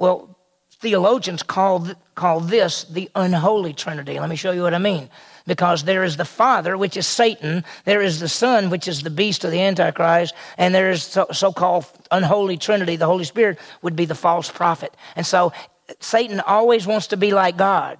Well, 0.00 0.34
theologians 0.78 1.42
call, 1.42 1.86
call 2.14 2.40
this 2.40 2.84
the 2.84 3.10
unholy 3.14 3.74
trinity. 3.74 4.18
Let 4.18 4.30
me 4.30 4.34
show 4.34 4.50
you 4.50 4.62
what 4.62 4.72
I 4.72 4.78
mean. 4.78 5.10
Because 5.46 5.84
there 5.84 6.04
is 6.04 6.16
the 6.16 6.24
Father, 6.24 6.78
which 6.78 6.96
is 6.96 7.06
Satan, 7.06 7.64
there 7.84 8.00
is 8.00 8.18
the 8.18 8.28
Son, 8.28 8.70
which 8.70 8.88
is 8.88 9.02
the 9.02 9.10
beast 9.10 9.44
of 9.44 9.50
the 9.50 9.60
Antichrist, 9.60 10.34
and 10.56 10.74
there 10.74 10.90
is 10.90 11.02
so 11.02 11.52
called 11.52 11.84
unholy 12.10 12.56
trinity. 12.56 12.96
The 12.96 13.04
Holy 13.04 13.24
Spirit 13.24 13.58
would 13.82 13.94
be 13.94 14.06
the 14.06 14.14
false 14.14 14.50
prophet. 14.50 14.94
And 15.16 15.26
so 15.26 15.52
Satan 16.00 16.40
always 16.40 16.86
wants 16.86 17.08
to 17.08 17.18
be 17.18 17.32
like 17.32 17.58
God. 17.58 17.98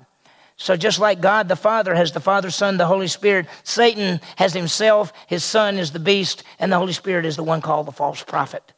So 0.56 0.76
just 0.76 1.00
like 1.00 1.20
God 1.20 1.48
the 1.48 1.56
Father 1.56 1.94
has 1.94 2.12
the 2.12 2.20
Father, 2.20 2.50
Son, 2.50 2.78
the 2.78 2.86
Holy 2.86 3.08
Spirit, 3.08 3.46
Satan 3.62 4.22
has 4.36 4.54
himself, 4.54 5.12
his 5.26 5.44
Son 5.44 5.76
is 5.76 5.90
the 5.90 5.98
beast, 5.98 6.44
and 6.58 6.72
the 6.72 6.78
Holy 6.78 6.94
Spirit 6.94 7.26
is 7.26 7.36
the 7.36 7.44
one 7.44 7.60
called 7.60 7.86
the 7.86 7.92
false 7.92 8.22
prophet. 8.22 8.72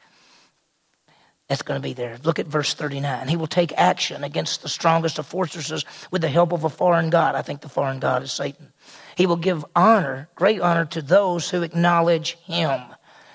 That's 1.52 1.60
going 1.60 1.78
to 1.78 1.86
be 1.86 1.92
there. 1.92 2.16
Look 2.24 2.38
at 2.38 2.46
verse 2.46 2.72
39. 2.72 3.28
He 3.28 3.36
will 3.36 3.46
take 3.46 3.74
action 3.76 4.24
against 4.24 4.62
the 4.62 4.70
strongest 4.70 5.18
of 5.18 5.26
fortresses 5.26 5.84
with 6.10 6.22
the 6.22 6.30
help 6.30 6.50
of 6.50 6.64
a 6.64 6.70
foreign 6.70 7.10
God. 7.10 7.34
I 7.34 7.42
think 7.42 7.60
the 7.60 7.68
foreign 7.68 7.98
God 7.98 8.22
is 8.22 8.32
Satan. 8.32 8.72
He 9.16 9.26
will 9.26 9.36
give 9.36 9.62
honor, 9.76 10.30
great 10.34 10.62
honor, 10.62 10.86
to 10.86 11.02
those 11.02 11.50
who 11.50 11.62
acknowledge 11.62 12.38
him. 12.38 12.80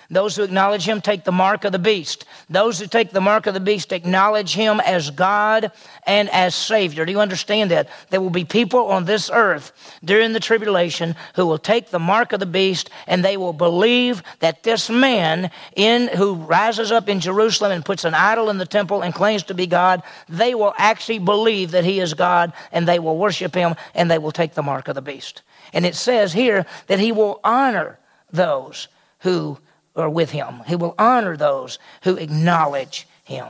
Those 0.10 0.36
who 0.36 0.44
acknowledge 0.44 0.88
him 0.88 1.02
take 1.02 1.26
the 1.26 1.32
mark 1.34 1.66
of 1.66 1.74
the 1.74 1.80
beast. 1.80 2.26
Those 2.50 2.80
who 2.80 2.88
take 2.88 3.12
the 3.12 3.20
mark 3.20 3.46
of 3.46 3.54
the 3.54 3.60
beast 3.60 3.92
acknowledge 3.92 4.54
him 4.54 4.80
as 4.80 5.10
God 5.10 5.72
and 6.06 6.30
as 6.30 6.56
Savior. 6.56 7.06
Do 7.06 7.12
you 7.12 7.20
understand 7.20 7.72
that? 7.72 7.90
There 8.10 8.22
will 8.22 8.29
be 8.29 8.46
people 8.46 8.88
on 8.88 9.03
this 9.03 9.29
earth 9.31 9.74
during 10.05 10.31
the 10.31 10.40
tribulation 10.40 11.16
who 11.36 11.46
will 11.46 11.58
take 11.58 11.90
the 11.90 12.00
mark 12.00 12.31
of 12.31 12.40
the 12.40 12.46
beast 12.46 12.90
and 13.05 13.24
they 13.24 13.36
will 13.36 13.51
believe 13.51 14.24
that 14.40 14.64
this 14.64 14.90
man 14.90 15.51
in 15.75 16.08
who 16.08 16.36
rises 16.36 16.92
up 16.92 17.10
in 17.10 17.20
Jerusalem 17.20 17.74
and 17.74 17.84
puts 17.84 18.05
an 18.05 18.14
idol 18.14 18.50
in 18.50 18.58
the 18.58 18.66
temple 18.66 19.01
and 19.01 19.14
claims 19.14 19.44
to 19.44 19.53
be 19.53 19.68
God, 19.68 20.03
they 20.29 20.55
will 20.55 20.74
actually 20.77 21.20
believe 21.20 21.72
that 21.72 21.84
he 21.84 22.00
is 22.00 22.14
God 22.14 22.53
and 22.72 22.88
they 22.88 23.00
will 23.00 23.18
worship 23.18 23.53
him 23.53 23.75
and 23.94 24.10
they 24.10 24.18
will 24.18 24.31
take 24.31 24.53
the 24.53 24.64
mark 24.64 24.88
of 24.88 24.96
the 24.96 25.01
beast. 25.01 25.42
And 25.74 25.86
it 25.86 25.96
says 25.96 26.31
here 26.31 26.66
that 26.88 27.00
he 27.00 27.12
will 27.12 27.42
honor 27.44 28.00
those 28.31 28.88
who 29.20 29.58
are 30.01 30.10
with 30.10 30.31
him. 30.31 30.62
He 30.68 30.75
will 30.75 30.96
honor 30.98 31.36
those 31.36 31.79
who 32.03 32.18
acknowledge 32.18 33.07
him. 33.24 33.48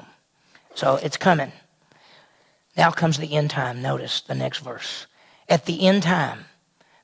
So 0.75 0.95
it's 0.95 1.17
coming. 1.17 1.51
Now 2.75 2.91
comes 2.91 3.17
the 3.17 3.35
end 3.35 3.49
time. 3.49 3.81
Notice 3.81 4.21
the 4.21 4.35
next 4.35 4.59
verse. 4.59 5.07
At 5.49 5.65
the 5.65 5.87
end 5.87 6.03
time, 6.03 6.45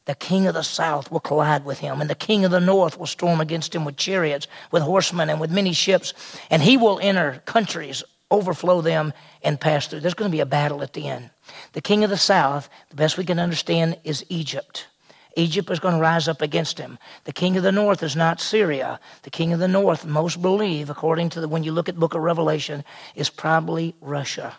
the 0.06 0.16
king 0.16 0.48
of 0.48 0.54
the 0.54 0.64
south 0.64 1.12
will 1.12 1.22
collide 1.22 1.64
with 1.64 1.80
him, 1.80 2.02
and 2.02 2.10
the 2.10 2.16
king 2.16 2.44
of 2.44 2.52
the 2.52 2.60
north 2.60 3.00
will 3.00 3.06
storm 3.06 3.40
against 3.40 3.74
him 3.74 3.86
with 3.86 3.96
chariots, 3.96 4.48
with 4.72 4.84
horsemen, 4.84 5.30
and 5.30 5.40
with 5.40 5.50
many 5.50 5.72
ships, 5.72 6.14
and 6.50 6.62
he 6.62 6.76
will 6.76 7.00
enter 7.02 7.42
countries, 7.46 8.04
overflow 8.30 8.82
them, 8.82 9.14
and 9.44 9.62
pass 9.62 9.88
through. 9.88 10.02
There's 10.02 10.14
going 10.14 10.30
to 10.30 10.36
be 10.36 10.42
a 10.42 10.46
battle 10.46 10.84
at 10.84 10.94
the 10.94 11.08
end. 11.08 11.30
The 11.72 11.82
king 11.82 12.04
of 12.04 12.10
the 12.10 12.18
south, 12.18 12.70
the 12.90 12.98
best 12.98 13.18
we 13.18 13.24
can 13.24 13.40
understand, 13.40 13.98
is 14.04 14.26
Egypt. 14.28 14.88
Egypt 15.36 15.70
is 15.72 15.80
going 15.80 15.96
to 15.96 16.00
rise 16.00 16.28
up 16.28 16.42
against 16.42 16.78
him. 16.78 16.98
The 17.24 17.34
king 17.34 17.58
of 17.58 17.64
the 17.64 17.72
north 17.72 18.04
is 18.04 18.16
not 18.16 18.40
Syria. 18.40 19.00
The 19.24 19.30
king 19.30 19.54
of 19.54 19.60
the 19.60 19.68
north, 19.68 20.06
most 20.06 20.42
believe, 20.42 20.90
according 20.90 21.30
to 21.32 21.42
the, 21.42 21.48
when 21.48 21.64
you 21.64 21.72
look 21.72 21.90
at 21.90 22.00
book 22.00 22.14
of 22.14 22.22
Revelation, 22.22 22.84
is 23.16 23.30
probably 23.30 23.96
Russia. 24.00 24.56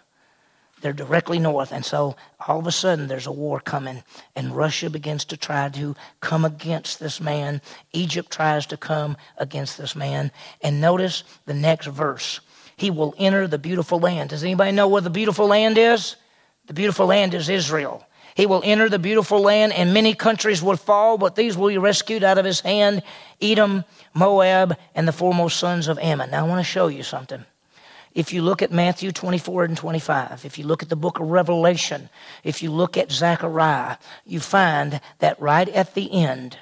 They're 0.81 0.93
directly 0.93 1.39
north. 1.39 1.73
And 1.73 1.85
so 1.85 2.17
all 2.47 2.59
of 2.59 2.67
a 2.67 2.73
sudden 2.73 3.09
there's 3.09 3.27
a 3.27 3.33
war 3.33 3.61
coming, 3.61 4.03
and 4.37 4.55
Russia 4.55 4.91
begins 4.91 5.25
to 5.27 5.37
try 5.37 5.69
to 5.71 5.95
come 6.21 6.45
against 6.45 7.01
this 7.01 7.21
man. 7.21 7.63
Egypt 7.93 8.31
tries 8.31 8.67
to 8.67 8.77
come 8.77 9.17
against 9.39 9.79
this 9.79 9.97
man. 9.97 10.31
And 10.61 10.81
notice 10.81 11.25
the 11.47 11.55
next 11.55 11.87
verse. 11.87 12.41
He 12.77 12.91
will 12.91 13.15
enter 13.17 13.47
the 13.47 13.59
beautiful 13.59 14.01
land. 14.01 14.31
Does 14.31 14.43
anybody 14.43 14.73
know 14.73 14.89
where 14.89 15.01
the 15.01 15.09
beautiful 15.09 15.47
land 15.47 15.79
is? 15.79 16.17
The 16.67 16.75
beautiful 16.75 17.07
land 17.07 17.33
is 17.33 17.49
Israel. 17.49 18.05
He 18.35 18.47
will 18.47 18.63
enter 18.65 18.89
the 18.89 18.99
beautiful 18.99 19.41
land, 19.41 19.73
and 19.73 19.95
many 19.95 20.15
countries 20.15 20.63
will 20.63 20.77
fall, 20.77 21.19
but 21.19 21.37
these 21.37 21.57
will 21.57 21.69
be 21.69 21.79
rescued 21.79 22.25
out 22.25 22.39
of 22.39 22.45
his 22.45 22.61
hand 22.61 23.03
Edom, 23.41 23.85
Moab, 24.13 24.77
and 24.95 25.07
the 25.07 25.13
foremost 25.13 25.59
sons 25.59 25.87
of 25.87 25.99
Ammon. 25.99 26.31
Now, 26.31 26.45
I 26.45 26.49
want 26.49 26.61
to 26.61 26.65
show 26.65 26.89
you 26.89 27.03
something. 27.03 27.45
If 28.15 28.33
you 28.33 28.43
look 28.43 28.63
at 28.63 28.71
Matthew 28.71 29.11
24 29.11 29.65
and 29.65 29.77
25, 29.77 30.45
if 30.45 30.57
you 30.57 30.67
look 30.67 30.83
at 30.83 30.89
the 30.89 30.97
book 30.97 31.19
of 31.19 31.31
Revelation, 31.31 32.09
if 32.45 32.63
you 32.63 32.71
look 32.71 32.97
at 32.97 33.11
Zechariah, 33.11 33.97
you 34.25 34.39
find 34.39 35.01
that 35.19 35.41
right 35.41 35.69
at 35.69 35.95
the 35.95 36.13
end, 36.13 36.59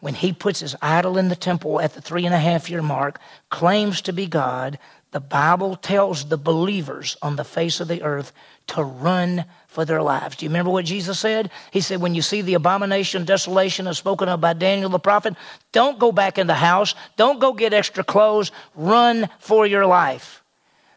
when 0.00 0.14
he 0.14 0.32
puts 0.32 0.60
his 0.60 0.76
idol 0.82 1.16
in 1.16 1.28
the 1.28 1.36
temple 1.36 1.80
at 1.80 1.94
the 1.94 2.00
three 2.00 2.26
and 2.26 2.34
a 2.34 2.38
half 2.38 2.68
year 2.68 2.82
mark, 2.82 3.18
claims 3.50 4.02
to 4.02 4.12
be 4.12 4.26
God, 4.26 4.78
the 5.12 5.20
Bible 5.20 5.76
tells 5.76 6.28
the 6.28 6.36
believers 6.36 7.16
on 7.22 7.36
the 7.36 7.44
face 7.44 7.80
of 7.80 7.88
the 7.88 8.02
earth 8.02 8.32
to 8.66 8.82
run 8.82 9.46
for 9.66 9.84
their 9.84 10.02
lives. 10.02 10.36
Do 10.36 10.44
you 10.44 10.50
remember 10.50 10.70
what 10.70 10.84
Jesus 10.84 11.18
said? 11.18 11.50
He 11.70 11.80
said, 11.80 12.02
When 12.02 12.14
you 12.14 12.20
see 12.20 12.42
the 12.42 12.54
abomination, 12.54 13.24
desolation 13.24 13.86
as 13.86 13.96
spoken 13.96 14.28
of 14.28 14.40
by 14.40 14.52
Daniel 14.52 14.90
the 14.90 14.98
prophet, 14.98 15.34
don't 15.72 15.98
go 15.98 16.12
back 16.12 16.36
in 16.36 16.46
the 16.46 16.54
house. 16.54 16.94
Don't 17.16 17.40
go 17.40 17.52
get 17.54 17.72
extra 17.72 18.04
clothes. 18.04 18.52
Run 18.74 19.28
for 19.38 19.66
your 19.66 19.86
life. 19.86 20.42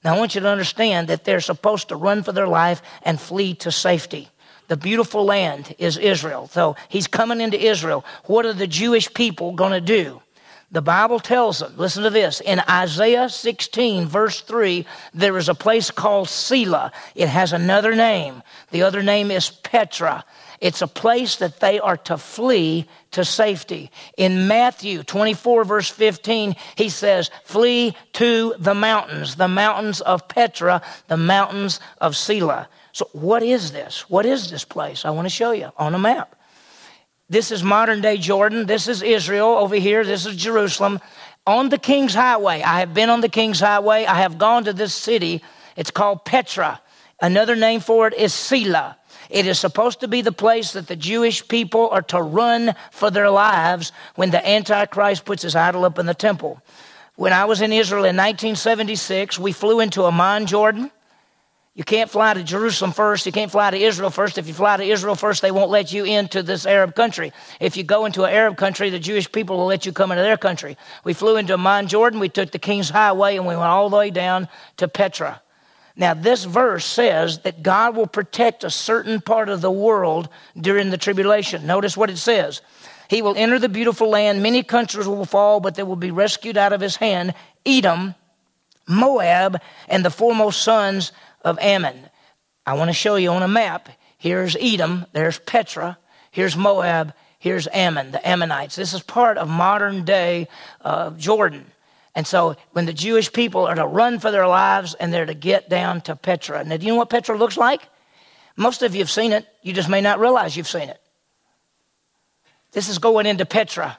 Now, 0.04 0.16
I 0.16 0.20
want 0.20 0.36
you 0.36 0.42
to 0.42 0.50
understand 0.50 1.08
that 1.08 1.24
they're 1.24 1.42
supposed 1.42 1.90
to 1.90 1.96
run 1.96 2.24
for 2.24 2.32
their 2.32 2.48
life 2.48 2.82
and 3.04 3.20
flee 3.20 3.54
to 3.56 3.72
safety. 3.72 4.30
The 4.70 4.78
beautiful 4.78 5.26
land 5.26 5.76
is 5.80 5.98
Israel. 5.98 6.48
So 6.48 6.76
he's 6.90 7.08
coming 7.08 7.42
into 7.42 7.60
Israel. 7.60 8.06
What 8.26 8.46
are 8.46 8.54
the 8.54 8.68
Jewish 8.68 9.12
people 9.14 9.52
going 9.54 9.72
to 9.72 9.82
do? 9.82 10.22
The 10.72 10.84
Bible 10.84 11.20
tells 11.20 11.58
them, 11.58 11.74
listen 11.76 12.04
to 12.04 12.12
this, 12.12 12.40
in 12.42 12.62
Isaiah 12.70 13.28
16, 13.28 14.06
verse 14.06 14.42
3, 14.42 14.86
there 15.16 15.36
is 15.40 15.50
a 15.50 15.56
place 15.56 15.90
called 15.90 16.30
Selah. 16.30 16.92
It 17.16 17.28
has 17.28 17.52
another 17.52 17.96
name. 17.96 18.44
The 18.70 18.84
other 18.84 19.02
name 19.02 19.32
is 19.32 19.50
Petra. 19.50 20.24
It's 20.62 20.84
a 20.84 20.88
place 20.88 21.38
that 21.38 21.60
they 21.60 21.80
are 21.80 21.98
to 21.98 22.20
flee 22.20 22.88
to 23.12 23.26
safety. 23.26 23.90
In 24.18 24.48
Matthew 24.48 25.02
24, 25.02 25.64
verse 25.64 25.90
15, 25.90 26.56
he 26.76 26.90
says, 26.90 27.32
Flee 27.46 27.96
to 28.14 28.54
the 28.60 28.76
mountains, 28.76 29.36
the 29.36 29.48
mountains 29.48 30.02
of 30.02 30.28
Petra, 30.28 30.84
the 31.08 31.18
mountains 31.18 31.80
of 32.00 32.16
Selah. 32.16 32.70
So, 32.92 33.10
what 33.14 33.44
is 33.44 33.72
this? 33.72 34.10
What 34.10 34.26
is 34.26 34.50
this 34.50 34.66
place? 34.66 35.06
I 35.06 35.12
want 35.12 35.26
to 35.26 35.30
show 35.30 35.52
you 35.52 35.72
on 35.78 35.94
a 35.94 36.00
map. 36.00 36.36
This 37.30 37.52
is 37.52 37.64
modern 37.64 38.02
day 38.02 38.18
Jordan. 38.18 38.66
This 38.66 38.88
is 38.88 39.04
Israel 39.04 39.50
over 39.50 39.76
here. 39.76 40.04
This 40.04 40.26
is 40.26 40.36
Jerusalem. 40.36 41.00
On 41.46 41.70
the 41.70 41.78
King's 41.78 42.14
Highway, 42.14 42.62
I 42.62 42.80
have 42.80 42.94
been 42.94 43.10
on 43.10 43.22
the 43.22 43.30
King's 43.30 43.60
Highway. 43.60 44.06
I 44.06 44.16
have 44.16 44.38
gone 44.38 44.64
to 44.66 44.74
this 44.74 44.94
city. 44.94 45.44
It's 45.76 45.92
called 45.92 46.26
Petra. 46.26 46.82
Another 47.22 47.56
name 47.56 47.82
for 47.82 48.08
it 48.08 48.14
is 48.14 48.34
Selah. 48.34 48.98
It 49.30 49.46
is 49.46 49.60
supposed 49.60 50.00
to 50.00 50.08
be 50.08 50.22
the 50.22 50.32
place 50.32 50.72
that 50.74 50.88
the 50.88 50.96
Jewish 50.96 51.48
people 51.48 51.90
are 51.90 52.02
to 52.04 52.22
run 52.22 52.74
for 52.92 53.12
their 53.12 53.30
lives 53.30 53.92
when 54.16 54.32
the 54.32 54.48
Antichrist 54.48 55.26
puts 55.26 55.44
his 55.44 55.56
idol 55.56 55.86
up 55.86 56.00
in 56.00 56.08
the 56.08 56.14
temple. 56.16 56.62
When 57.16 57.34
I 57.34 57.46
was 57.46 57.62
in 57.62 57.72
Israel 57.72 58.06
in 58.06 58.16
1976, 58.16 59.38
we 59.38 59.52
flew 59.52 59.82
into 59.82 60.06
Amman, 60.06 60.48
Jordan. 60.48 60.90
You 61.80 61.86
can't 61.86 62.10
fly 62.10 62.34
to 62.34 62.44
Jerusalem 62.44 62.92
first. 62.92 63.26
You 63.26 63.32
can't 63.32 63.50
fly 63.50 63.72
to 63.72 63.78
Israel 63.78 64.10
first. 64.10 64.38
If 64.38 64.50
you 64.50 64.54
fly 64.54 64.76
to 64.76 64.84
Israel 64.84 65.16
first, 65.16 65.42
they 65.42 65.50
won't 65.50 65.72
let 65.72 65.94
you 65.94 66.04
into 66.04 66.44
this 66.44 66.66
Arab 66.66 66.94
country. 66.94 67.32
If 67.62 67.78
you 67.78 67.86
go 67.86 68.04
into 68.04 68.26
an 68.26 68.34
Arab 68.34 68.58
country, 68.58 68.90
the 68.90 69.00
Jewish 69.00 69.32
people 69.32 69.56
will 69.56 69.68
let 69.68 69.86
you 69.86 69.94
come 69.94 70.12
into 70.12 70.22
their 70.22 70.36
country. 70.36 70.76
We 71.06 71.14
flew 71.14 71.38
into 71.38 71.54
Amman, 71.54 71.88
Jordan. 71.88 72.20
We 72.20 72.28
took 72.28 72.52
the 72.52 72.60
King's 72.60 72.90
Highway 72.90 73.38
and 73.38 73.48
we 73.48 73.56
went 73.56 73.70
all 73.70 73.90
the 73.90 73.96
way 73.96 74.10
down 74.10 74.50
to 74.76 74.90
Petra. 74.90 75.42
Now, 75.96 76.14
this 76.14 76.44
verse 76.44 76.84
says 76.84 77.40
that 77.44 77.64
God 77.64 77.96
will 77.96 78.08
protect 78.08 78.66
a 78.66 78.70
certain 78.70 79.22
part 79.22 79.48
of 79.48 79.62
the 79.62 79.72
world 79.72 80.28
during 80.60 80.90
the 80.90 80.98
tribulation. 80.98 81.66
Notice 81.66 81.96
what 81.96 82.10
it 82.10 82.18
says. 82.18 82.62
He 83.10 83.22
will 83.22 83.38
enter 83.38 83.58
the 83.58 83.70
beautiful 83.70 84.10
land. 84.10 84.44
Many 84.44 84.64
countries 84.64 85.08
will 85.08 85.24
fall, 85.24 85.62
but 85.62 85.76
they 85.76 85.84
will 85.84 85.96
be 85.96 86.12
rescued 86.12 86.58
out 86.58 86.74
of 86.74 86.82
his 86.82 86.98
hand. 86.98 87.36
Edom, 87.66 88.16
Moab, 88.86 89.62
and 89.88 90.04
the 90.04 90.12
foremost 90.12 90.62
sons 90.62 91.14
of 91.42 91.60
Ammon. 91.60 92.10
I 92.66 92.74
want 92.74 92.90
to 92.90 92.94
show 92.94 93.16
you 93.16 93.30
on 93.32 93.44
a 93.44 93.48
map. 93.48 93.90
Here's 94.18 94.56
Edom, 94.60 95.06
there's 95.14 95.40
Petra, 95.40 95.98
here's 96.32 96.58
Moab, 96.58 97.14
here's 97.40 97.68
Ammon, 97.72 98.12
the 98.12 98.28
Ammonites. 98.28 98.76
This 98.76 98.94
is 98.94 99.02
part 99.02 99.38
of 99.38 99.48
modern 99.50 100.04
day 100.04 100.48
uh, 100.82 101.12
Jordan. 101.12 101.66
And 102.16 102.28
so 102.28 102.58
when 102.72 102.86
the 102.86 102.94
Jewish 102.94 103.32
people 103.32 103.66
are 103.66 103.76
to 103.76 103.86
run 103.86 104.20
for 104.20 104.30
their 104.30 104.48
lives 104.48 104.94
and 104.94 105.14
they're 105.14 105.26
to 105.26 105.34
get 105.34 105.70
down 105.70 106.02
to 106.02 106.16
Petra. 106.16 106.64
Now, 106.64 106.78
do 106.78 106.86
you 106.86 106.92
know 106.92 106.98
what 106.98 107.10
Petra 107.10 107.38
looks 107.38 107.56
like? 107.56 107.88
Most 108.58 108.84
of 108.84 108.94
you 108.94 109.00
have 109.00 109.10
seen 109.10 109.32
it. 109.32 109.48
You 109.62 109.72
just 109.72 109.90
may 109.90 110.02
not 110.02 110.20
realize 110.20 110.58
you've 110.58 110.68
seen 110.68 110.90
it. 110.90 111.00
This 112.72 112.90
is 112.90 113.00
going 113.00 113.26
into 113.26 113.46
Petra. 113.46 113.98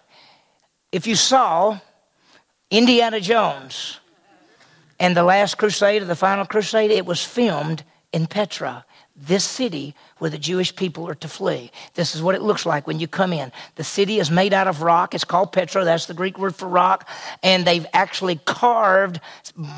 If 0.92 1.06
you 1.06 1.14
saw 1.14 1.78
Indiana 2.70 3.20
Jones 3.20 3.98
and 5.00 5.16
the 5.16 5.24
last 5.24 5.56
crusade 5.58 6.02
or 6.02 6.04
the 6.04 6.14
final 6.14 6.44
crusade, 6.44 6.90
it 6.90 7.06
was 7.06 7.24
filmed 7.24 7.82
in 8.12 8.26
Petra, 8.26 8.84
this 9.16 9.44
city 9.44 9.94
where 10.18 10.30
the 10.30 10.38
Jewish 10.38 10.76
people 10.76 11.08
are 11.08 11.14
to 11.14 11.28
flee. 11.28 11.70
This 11.94 12.14
is 12.14 12.22
what 12.22 12.34
it 12.34 12.42
looks 12.42 12.66
like 12.66 12.86
when 12.86 13.00
you 13.00 13.08
come 13.08 13.32
in. 13.32 13.50
The 13.76 13.84
city 13.84 14.18
is 14.18 14.30
made 14.30 14.52
out 14.52 14.68
of 14.68 14.82
rock. 14.82 15.14
It's 15.14 15.24
called 15.24 15.52
Petra. 15.52 15.84
That's 15.84 16.06
the 16.06 16.14
Greek 16.14 16.38
word 16.38 16.54
for 16.54 16.68
rock. 16.68 17.08
And 17.42 17.64
they've 17.64 17.86
actually 17.92 18.40
carved 18.44 19.20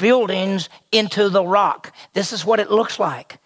buildings 0.01 0.69
into 0.91 1.29
the 1.29 1.45
rock. 1.45 1.95
This 2.15 2.33
is 2.33 2.45
what 2.45 2.61
it 2.61 2.71
looks 2.71 2.99
like. 2.99 3.39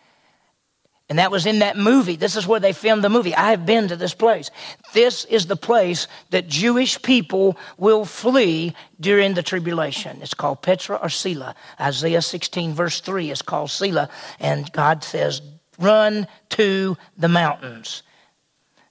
And 1.08 1.20
that 1.20 1.30
was 1.30 1.46
in 1.46 1.60
that 1.60 1.76
movie. 1.76 2.16
This 2.16 2.34
is 2.34 2.48
where 2.48 2.58
they 2.58 2.72
filmed 2.72 3.04
the 3.04 3.08
movie. 3.08 3.34
I 3.34 3.50
have 3.50 3.64
been 3.64 3.86
to 3.88 3.96
this 3.96 4.14
place. 4.14 4.50
This 4.92 5.24
is 5.26 5.46
the 5.46 5.56
place 5.56 6.08
that 6.30 6.48
Jewish 6.48 7.00
people 7.00 7.56
will 7.78 8.04
flee 8.04 8.74
during 8.98 9.34
the 9.34 9.42
tribulation. 9.42 10.18
It's 10.20 10.34
called 10.34 10.62
Petra 10.62 10.96
or 10.96 11.08
Selah. 11.08 11.54
Isaiah 11.80 12.22
16, 12.22 12.74
verse 12.74 13.00
3 13.00 13.30
is 13.30 13.40
called 13.40 13.70
Selah. 13.70 14.08
And 14.40 14.70
God 14.72 15.04
says, 15.04 15.42
Run 15.78 16.26
to 16.50 16.96
the 17.16 17.28
mountains. 17.28 18.02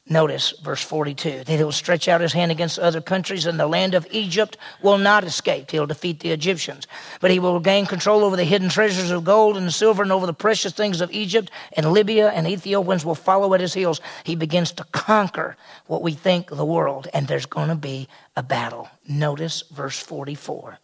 Notice 0.07 0.53
verse 0.61 0.83
42 0.83 1.45
that 1.45 1.57
he'll 1.57 1.71
stretch 1.71 2.07
out 2.07 2.21
his 2.21 2.31
hand 2.31 2.51
against 2.51 2.77
other 2.77 3.01
countries, 3.01 3.47
and 3.47 3.59
the 3.59 3.65
land 3.65 3.95
of 3.95 4.05
Egypt 4.11 4.55
will 4.83 4.99
not 4.99 5.23
escape. 5.23 5.71
He'll 5.71 5.87
defeat 5.87 6.19
the 6.19 6.29
Egyptians. 6.29 6.85
But 7.21 7.31
he 7.31 7.39
will 7.39 7.59
gain 7.59 7.87
control 7.87 8.23
over 8.23 8.35
the 8.35 8.43
hidden 8.43 8.69
treasures 8.69 9.09
of 9.09 9.23
gold 9.23 9.57
and 9.57 9.73
silver 9.73 10.03
and 10.03 10.11
over 10.11 10.27
the 10.27 10.33
precious 10.33 10.73
things 10.73 11.01
of 11.01 11.11
Egypt, 11.11 11.49
and 11.73 11.91
Libya 11.91 12.29
and 12.29 12.45
Ethiopians 12.45 13.03
will 13.03 13.15
follow 13.15 13.55
at 13.55 13.61
his 13.61 13.73
heels. 13.73 13.99
He 14.23 14.35
begins 14.35 14.71
to 14.73 14.83
conquer 14.91 15.57
what 15.87 16.03
we 16.03 16.13
think 16.13 16.49
the 16.49 16.65
world, 16.65 17.07
and 17.11 17.27
there's 17.27 17.47
going 17.47 17.69
to 17.69 17.75
be 17.75 18.07
a 18.35 18.43
battle. 18.43 18.87
Notice 19.07 19.63
verse 19.71 19.97
44. 19.97 20.77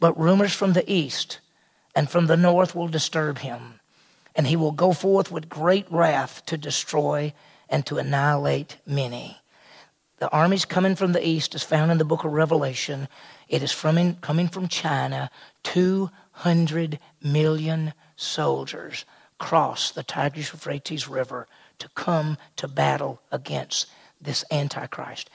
But 0.00 0.18
rumors 0.18 0.54
from 0.54 0.72
the 0.72 0.90
east 0.90 1.40
and 1.94 2.08
from 2.08 2.28
the 2.28 2.36
north 2.36 2.74
will 2.74 2.88
disturb 2.88 3.38
him, 3.38 3.80
and 4.34 4.46
he 4.46 4.56
will 4.56 4.72
go 4.72 4.94
forth 4.94 5.30
with 5.30 5.50
great 5.50 5.86
wrath 5.90 6.42
to 6.46 6.56
destroy 6.56 7.34
and 7.74 7.84
to 7.84 7.98
annihilate 7.98 8.76
many. 8.86 9.36
The 10.18 10.30
armies 10.30 10.64
coming 10.64 10.94
from 10.94 11.10
the 11.10 11.26
east 11.26 11.56
is 11.56 11.64
found 11.64 11.90
in 11.90 11.98
the 11.98 12.04
book 12.04 12.22
of 12.22 12.30
Revelation. 12.30 13.08
It 13.48 13.64
is 13.64 13.72
from 13.72 13.98
in, 13.98 14.14
coming 14.14 14.46
from 14.46 14.68
China. 14.68 15.28
200 15.64 17.00
million 17.20 17.92
soldiers 18.14 19.04
cross 19.38 19.90
the 19.90 20.04
Tigris 20.04 20.52
Euphrates 20.52 21.08
River 21.08 21.48
to 21.80 21.88
come 21.96 22.38
to 22.54 22.68
battle 22.68 23.20
against 23.32 23.86
this 24.20 24.44
Antichrist 24.52 25.28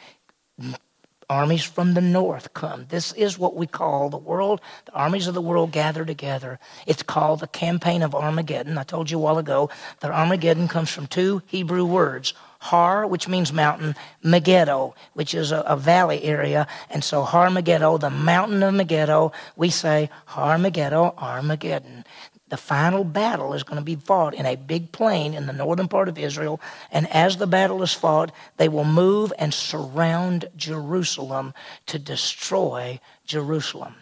armies 1.30 1.64
from 1.64 1.94
the 1.94 2.02
north 2.02 2.54
come. 2.54 2.86
This 2.90 3.14
is 3.14 3.38
what 3.38 3.56
we 3.56 3.68
call 3.68 4.10
the 4.10 4.18
world, 4.18 4.62
the 4.86 4.94
armies 4.94 5.28
of 5.28 5.36
the 5.36 5.42
world 5.42 5.72
gather 5.72 6.04
together. 6.04 6.60
It's 6.88 7.04
called 7.04 7.40
the 7.40 7.48
campaign 7.48 8.02
of 8.02 8.16
Armageddon. 8.16 8.78
I 8.78 8.84
told 8.84 9.12
you 9.12 9.18
a 9.18 9.22
while 9.22 9.38
ago 9.38 9.70
that 10.00 10.12
Armageddon 10.12 10.68
comes 10.68 10.90
from 10.90 11.08
two 11.08 11.42
Hebrew 11.46 11.86
words. 11.86 12.34
Har, 12.62 13.08
which 13.08 13.30
means 13.30 13.54
mountain, 13.54 13.96
Megiddo, 14.22 14.94
which 15.14 15.34
is 15.34 15.54
a, 15.54 15.62
a 15.62 15.78
valley 15.78 16.22
area. 16.24 16.68
And 16.90 17.02
so 17.02 17.24
Har 17.24 17.50
Megiddo, 17.50 17.98
the 17.98 18.10
mountain 18.10 18.62
of 18.64 18.74
Megiddo, 18.74 19.32
we 19.56 19.70
say 19.70 20.10
Har 20.26 20.58
Megiddo, 20.58 21.14
Armageddon 21.18 22.04
the 22.50 22.58
final 22.58 23.04
battle 23.04 23.54
is 23.54 23.64
going 23.64 23.80
to 23.80 23.86
be 23.86 23.96
fought 23.96 24.34
in 24.34 24.46
a 24.46 24.56
big 24.56 24.92
plain 24.92 25.34
in 25.34 25.48
the 25.48 25.54
northern 25.54 25.88
part 25.88 26.10
of 26.10 26.18
Israel. 26.18 26.60
And 26.92 27.08
as 27.12 27.38
the 27.38 27.48
battle 27.48 27.84
is 27.84 27.94
fought, 27.94 28.32
they 28.58 28.70
will 28.70 28.86
move 28.86 29.32
and 29.38 29.54
surround 29.54 30.46
Jerusalem 30.56 31.54
to 31.88 32.00
destroy 32.00 33.00
Jerusalem. 33.26 33.96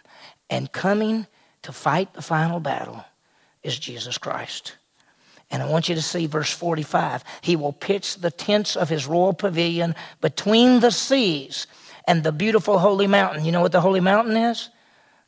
And 0.49 0.71
coming 0.71 1.27
to 1.63 1.71
fight 1.71 2.13
the 2.13 2.21
final 2.21 2.59
battle 2.59 3.03
is 3.63 3.77
Jesus 3.77 4.17
Christ. 4.17 4.75
And 5.49 5.63
I 5.63 5.69
want 5.69 5.87
you 5.87 5.95
to 5.95 6.01
see 6.01 6.27
verse 6.27 6.51
45. 6.51 7.23
He 7.41 7.55
will 7.55 7.73
pitch 7.73 8.17
the 8.17 8.31
tents 8.31 8.75
of 8.75 8.89
his 8.89 9.07
royal 9.07 9.33
pavilion 9.33 9.95
between 10.21 10.81
the 10.81 10.91
seas 10.91 11.67
and 12.05 12.23
the 12.23 12.31
beautiful 12.31 12.79
holy 12.79 13.07
mountain. 13.07 13.45
You 13.45 13.51
know 13.51 13.61
what 13.61 13.71
the 13.71 13.81
holy 13.81 13.99
mountain 14.01 14.35
is? 14.35 14.69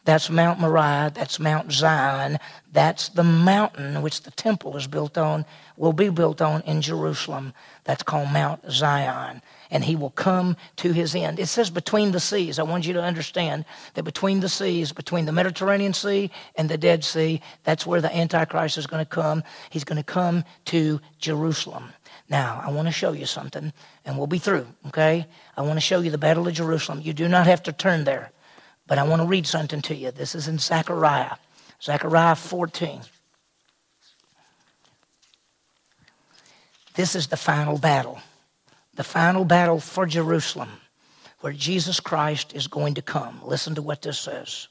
That's 0.10 0.32
Mount 0.32 0.60
Moriah. 0.60 1.12
That's 1.14 1.40
Mount 1.40 1.72
Zion. 1.72 2.40
That's 2.74 3.10
the 3.10 3.24
mountain 3.24 4.02
which 4.02 4.24
the 4.24 4.32
temple 4.32 4.76
is 4.76 4.88
built 4.88 5.20
on, 5.20 5.46
will 5.78 5.94
be 5.94 6.10
built 6.10 6.42
on 6.42 6.64
in 6.64 6.82
Jerusalem. 6.82 7.54
That's 7.84 8.02
called 8.02 8.32
Mount 8.32 8.60
Zion. 8.72 9.44
And 9.70 9.84
he 9.84 9.96
will 9.96 10.10
come 10.10 10.58
to 10.78 10.94
his 10.94 11.14
end. 11.14 11.40
It 11.40 11.46
says 11.46 11.70
between 11.70 12.12
the 12.12 12.20
seas. 12.20 12.58
I 12.58 12.64
want 12.64 12.88
you 12.88 12.94
to 12.94 13.04
understand 13.04 13.66
that 13.94 14.02
between 14.02 14.40
the 14.40 14.50
seas, 14.50 14.92
between 14.92 15.26
the 15.26 15.32
Mediterranean 15.32 15.94
Sea 15.94 16.32
and 16.56 16.68
the 16.68 16.78
Dead 16.80 17.04
Sea, 17.04 17.40
that's 17.64 17.86
where 17.86 18.02
the 18.02 18.12
Antichrist 18.12 18.80
is 18.80 18.88
going 18.88 19.06
to 19.06 19.10
come. 19.10 19.44
He's 19.70 19.84
going 19.84 20.02
to 20.02 20.04
come 20.04 20.44
to 20.66 21.00
Jerusalem. 21.20 21.94
Now, 22.30 22.64
I 22.66 22.72
want 22.72 22.88
to 22.88 22.92
show 22.92 23.12
you 23.12 23.28
something, 23.28 23.72
and 24.06 24.18
we'll 24.18 24.26
be 24.26 24.40
through, 24.40 24.66
okay? 24.88 25.28
I 25.56 25.62
want 25.62 25.76
to 25.76 25.82
show 25.82 26.00
you 26.00 26.10
the 26.10 26.18
Battle 26.18 26.48
of 26.48 26.56
Jerusalem. 26.56 27.02
You 27.04 27.14
do 27.14 27.28
not 27.28 27.46
have 27.46 27.62
to 27.64 27.72
turn 27.72 28.06
there. 28.06 28.32
But 28.90 28.98
I 28.98 29.04
want 29.04 29.22
to 29.22 29.28
read 29.28 29.46
something 29.46 29.84
to 29.84 29.96
you. 29.96 30.10
This 30.10 30.34
is 30.34 30.48
in 30.48 30.58
Zechariah, 30.58 31.36
Zechariah 31.82 32.36
14. 32.36 33.02
This 36.96 37.16
is 37.16 37.28
the 37.28 37.38
final 37.38 37.78
battle, 37.78 38.20
the 38.96 39.04
final 39.04 39.46
battle 39.46 39.80
for 39.80 40.08
Jerusalem, 40.08 40.70
where 41.42 41.54
Jesus 41.54 42.00
Christ 42.00 42.56
is 42.56 42.66
going 42.66 42.96
to 42.96 43.04
come. 43.04 43.40
Listen 43.46 43.76
to 43.76 43.82
what 43.84 44.02
this 44.02 44.18
says. 44.18 44.68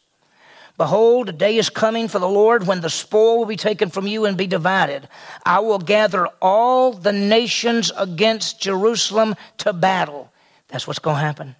Behold, 0.77 1.29
a 1.29 1.33
day 1.33 1.57
is 1.57 1.71
coming 1.71 2.09
for 2.09 2.19
the 2.19 2.29
Lord 2.29 2.67
when 2.67 2.81
the 2.81 2.91
spoil 2.91 3.39
will 3.39 3.47
be 3.47 3.57
taken 3.57 3.89
from 3.89 4.09
you 4.09 4.27
and 4.27 4.37
be 4.37 4.49
divided. 4.49 5.09
I 5.47 5.61
will 5.61 5.79
gather 5.79 6.27
all 6.43 6.93
the 6.93 7.13
nations 7.13 7.93
against 7.97 8.61
Jerusalem 8.61 9.37
to 9.59 9.73
battle. 9.73 10.33
That's 10.69 10.89
what's 10.89 10.99
going 10.99 11.17
to 11.17 11.23
happen 11.23 11.55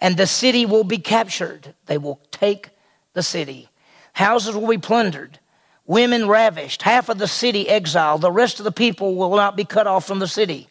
and 0.00 0.16
the 0.16 0.26
city 0.26 0.66
will 0.66 0.84
be 0.84 0.98
captured. 0.98 1.74
They 1.86 1.98
will 1.98 2.20
take 2.30 2.70
the 3.14 3.22
city. 3.22 3.68
Houses 4.12 4.54
will 4.54 4.68
be 4.68 4.78
plundered, 4.78 5.38
women 5.86 6.28
ravished, 6.28 6.82
half 6.82 7.08
of 7.08 7.18
the 7.18 7.28
city 7.28 7.68
exiled, 7.68 8.20
the 8.20 8.32
rest 8.32 8.58
of 8.58 8.64
the 8.64 8.72
people 8.72 9.14
will 9.14 9.36
not 9.36 9.56
be 9.56 9.64
cut 9.64 9.86
off 9.86 10.06
from 10.06 10.18
the 10.18 10.28
city. 10.28 10.68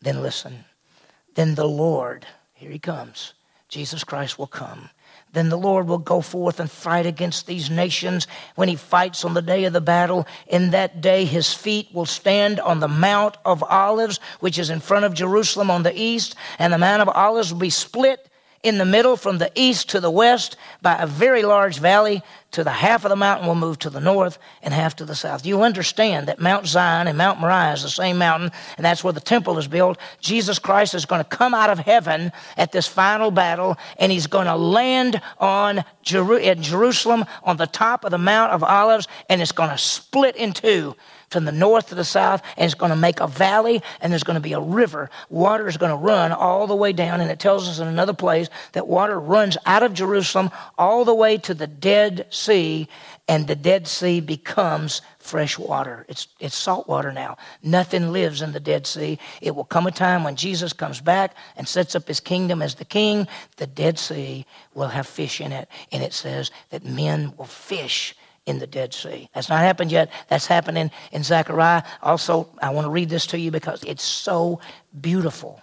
Then 0.00 0.22
listen. 0.22 0.64
Then 1.34 1.54
the 1.54 1.68
Lord, 1.68 2.26
here 2.52 2.70
he 2.70 2.78
comes, 2.78 3.34
Jesus 3.68 4.04
Christ 4.04 4.38
will 4.38 4.46
come. 4.46 4.90
Then 5.32 5.48
the 5.48 5.56
Lord 5.56 5.88
will 5.88 5.98
go 5.98 6.20
forth 6.20 6.60
and 6.60 6.70
fight 6.70 7.06
against 7.06 7.46
these 7.46 7.70
nations 7.70 8.26
when 8.54 8.68
he 8.68 8.76
fights 8.76 9.24
on 9.24 9.34
the 9.34 9.42
day 9.42 9.64
of 9.64 9.72
the 9.72 9.80
battle. 9.80 10.26
In 10.46 10.70
that 10.70 11.00
day, 11.00 11.24
his 11.24 11.54
feet 11.54 11.88
will 11.92 12.06
stand 12.06 12.60
on 12.60 12.80
the 12.80 12.88
Mount 12.88 13.38
of 13.44 13.62
Olives, 13.62 14.20
which 14.40 14.58
is 14.58 14.68
in 14.68 14.80
front 14.80 15.06
of 15.06 15.14
Jerusalem 15.14 15.70
on 15.70 15.82
the 15.82 15.98
east, 15.98 16.34
and 16.58 16.72
the 16.72 16.78
Mount 16.78 17.02
of 17.02 17.08
Olives 17.08 17.52
will 17.52 17.60
be 17.60 17.70
split 17.70 18.28
in 18.62 18.78
the 18.78 18.84
middle 18.84 19.16
from 19.16 19.38
the 19.38 19.50
east 19.54 19.88
to 19.90 20.00
the 20.00 20.10
west 20.10 20.56
by 20.80 20.94
a 20.96 21.06
very 21.06 21.42
large 21.42 21.78
valley 21.78 22.22
to 22.52 22.62
the 22.62 22.70
half 22.70 23.04
of 23.04 23.08
the 23.08 23.16
mountain 23.16 23.46
will 23.46 23.54
move 23.54 23.78
to 23.78 23.90
the 23.90 24.00
north 24.00 24.38
and 24.62 24.72
half 24.72 24.94
to 24.96 25.04
the 25.04 25.14
south. 25.14 25.44
You 25.44 25.62
understand 25.62 26.28
that 26.28 26.38
Mount 26.38 26.66
Zion 26.66 27.08
and 27.08 27.16
Mount 27.16 27.40
Moriah 27.40 27.72
is 27.72 27.82
the 27.82 27.88
same 27.88 28.18
mountain, 28.18 28.52
and 28.76 28.84
that's 28.84 29.02
where 29.02 29.12
the 29.12 29.20
temple 29.20 29.58
is 29.58 29.66
built. 29.66 29.98
Jesus 30.20 30.58
Christ 30.58 30.94
is 30.94 31.06
going 31.06 31.24
to 31.24 31.28
come 31.28 31.54
out 31.54 31.70
of 31.70 31.78
heaven 31.78 32.30
at 32.56 32.70
this 32.70 32.86
final 32.86 33.30
battle, 33.30 33.76
and 33.98 34.12
he's 34.12 34.26
going 34.26 34.46
to 34.46 34.56
land 34.56 35.20
on 35.38 35.82
Jeru- 36.02 36.54
Jerusalem 36.56 37.24
on 37.42 37.56
the 37.56 37.66
top 37.66 38.04
of 38.04 38.10
the 38.10 38.18
Mount 38.18 38.52
of 38.52 38.62
Olives, 38.62 39.08
and 39.28 39.40
it's 39.40 39.52
going 39.52 39.70
to 39.70 39.78
split 39.78 40.36
in 40.36 40.52
two 40.52 40.94
from 41.32 41.44
the 41.44 41.52
north 41.52 41.88
to 41.88 41.94
the 41.94 42.04
south, 42.04 42.42
and 42.56 42.66
it's 42.66 42.74
going 42.74 42.90
to 42.90 42.96
make 42.96 43.20
a 43.20 43.26
valley, 43.26 43.82
and 44.00 44.12
there's 44.12 44.22
going 44.22 44.36
to 44.36 44.40
be 44.40 44.52
a 44.52 44.60
river. 44.60 45.10
Water 45.30 45.66
is 45.66 45.76
going 45.76 45.90
to 45.90 45.96
run 45.96 46.30
all 46.32 46.66
the 46.66 46.76
way 46.76 46.92
down, 46.92 47.20
and 47.20 47.30
it 47.30 47.40
tells 47.40 47.68
us 47.68 47.78
in 47.78 47.88
another 47.88 48.12
place 48.12 48.48
that 48.72 48.86
water 48.86 49.18
runs 49.18 49.56
out 49.66 49.82
of 49.82 49.94
Jerusalem 49.94 50.50
all 50.78 51.04
the 51.04 51.14
way 51.14 51.38
to 51.38 51.54
the 51.54 51.66
Dead 51.66 52.26
Sea, 52.30 52.86
and 53.28 53.46
the 53.46 53.56
Dead 53.56 53.88
Sea 53.88 54.20
becomes 54.20 55.00
fresh 55.18 55.58
water. 55.58 56.04
It's, 56.08 56.28
it's 56.40 56.56
salt 56.56 56.88
water 56.88 57.12
now. 57.12 57.36
Nothing 57.62 58.12
lives 58.12 58.42
in 58.42 58.52
the 58.52 58.60
Dead 58.60 58.86
Sea. 58.86 59.18
It 59.40 59.54
will 59.54 59.64
come 59.64 59.86
a 59.86 59.92
time 59.92 60.24
when 60.24 60.36
Jesus 60.36 60.72
comes 60.72 61.00
back 61.00 61.34
and 61.56 61.66
sets 61.66 61.94
up 61.94 62.08
his 62.08 62.20
kingdom 62.20 62.60
as 62.60 62.74
the 62.74 62.84
king. 62.84 63.26
The 63.56 63.66
Dead 63.66 63.98
Sea 63.98 64.44
will 64.74 64.88
have 64.88 65.06
fish 65.06 65.40
in 65.40 65.52
it, 65.52 65.68
and 65.92 66.02
it 66.02 66.12
says 66.12 66.50
that 66.70 66.84
men 66.84 67.32
will 67.36 67.46
fish 67.46 68.14
in 68.46 68.58
the 68.58 68.66
Dead 68.66 68.92
Sea. 68.92 69.28
That's 69.34 69.48
not 69.48 69.60
happened 69.60 69.92
yet. 69.92 70.10
That's 70.28 70.46
happening 70.46 70.90
in 71.12 71.22
Zechariah. 71.22 71.82
Also, 72.02 72.48
I 72.60 72.70
want 72.70 72.86
to 72.86 72.90
read 72.90 73.08
this 73.08 73.26
to 73.28 73.38
you 73.38 73.50
because 73.50 73.84
it's 73.84 74.02
so 74.02 74.60
beautiful. 75.00 75.60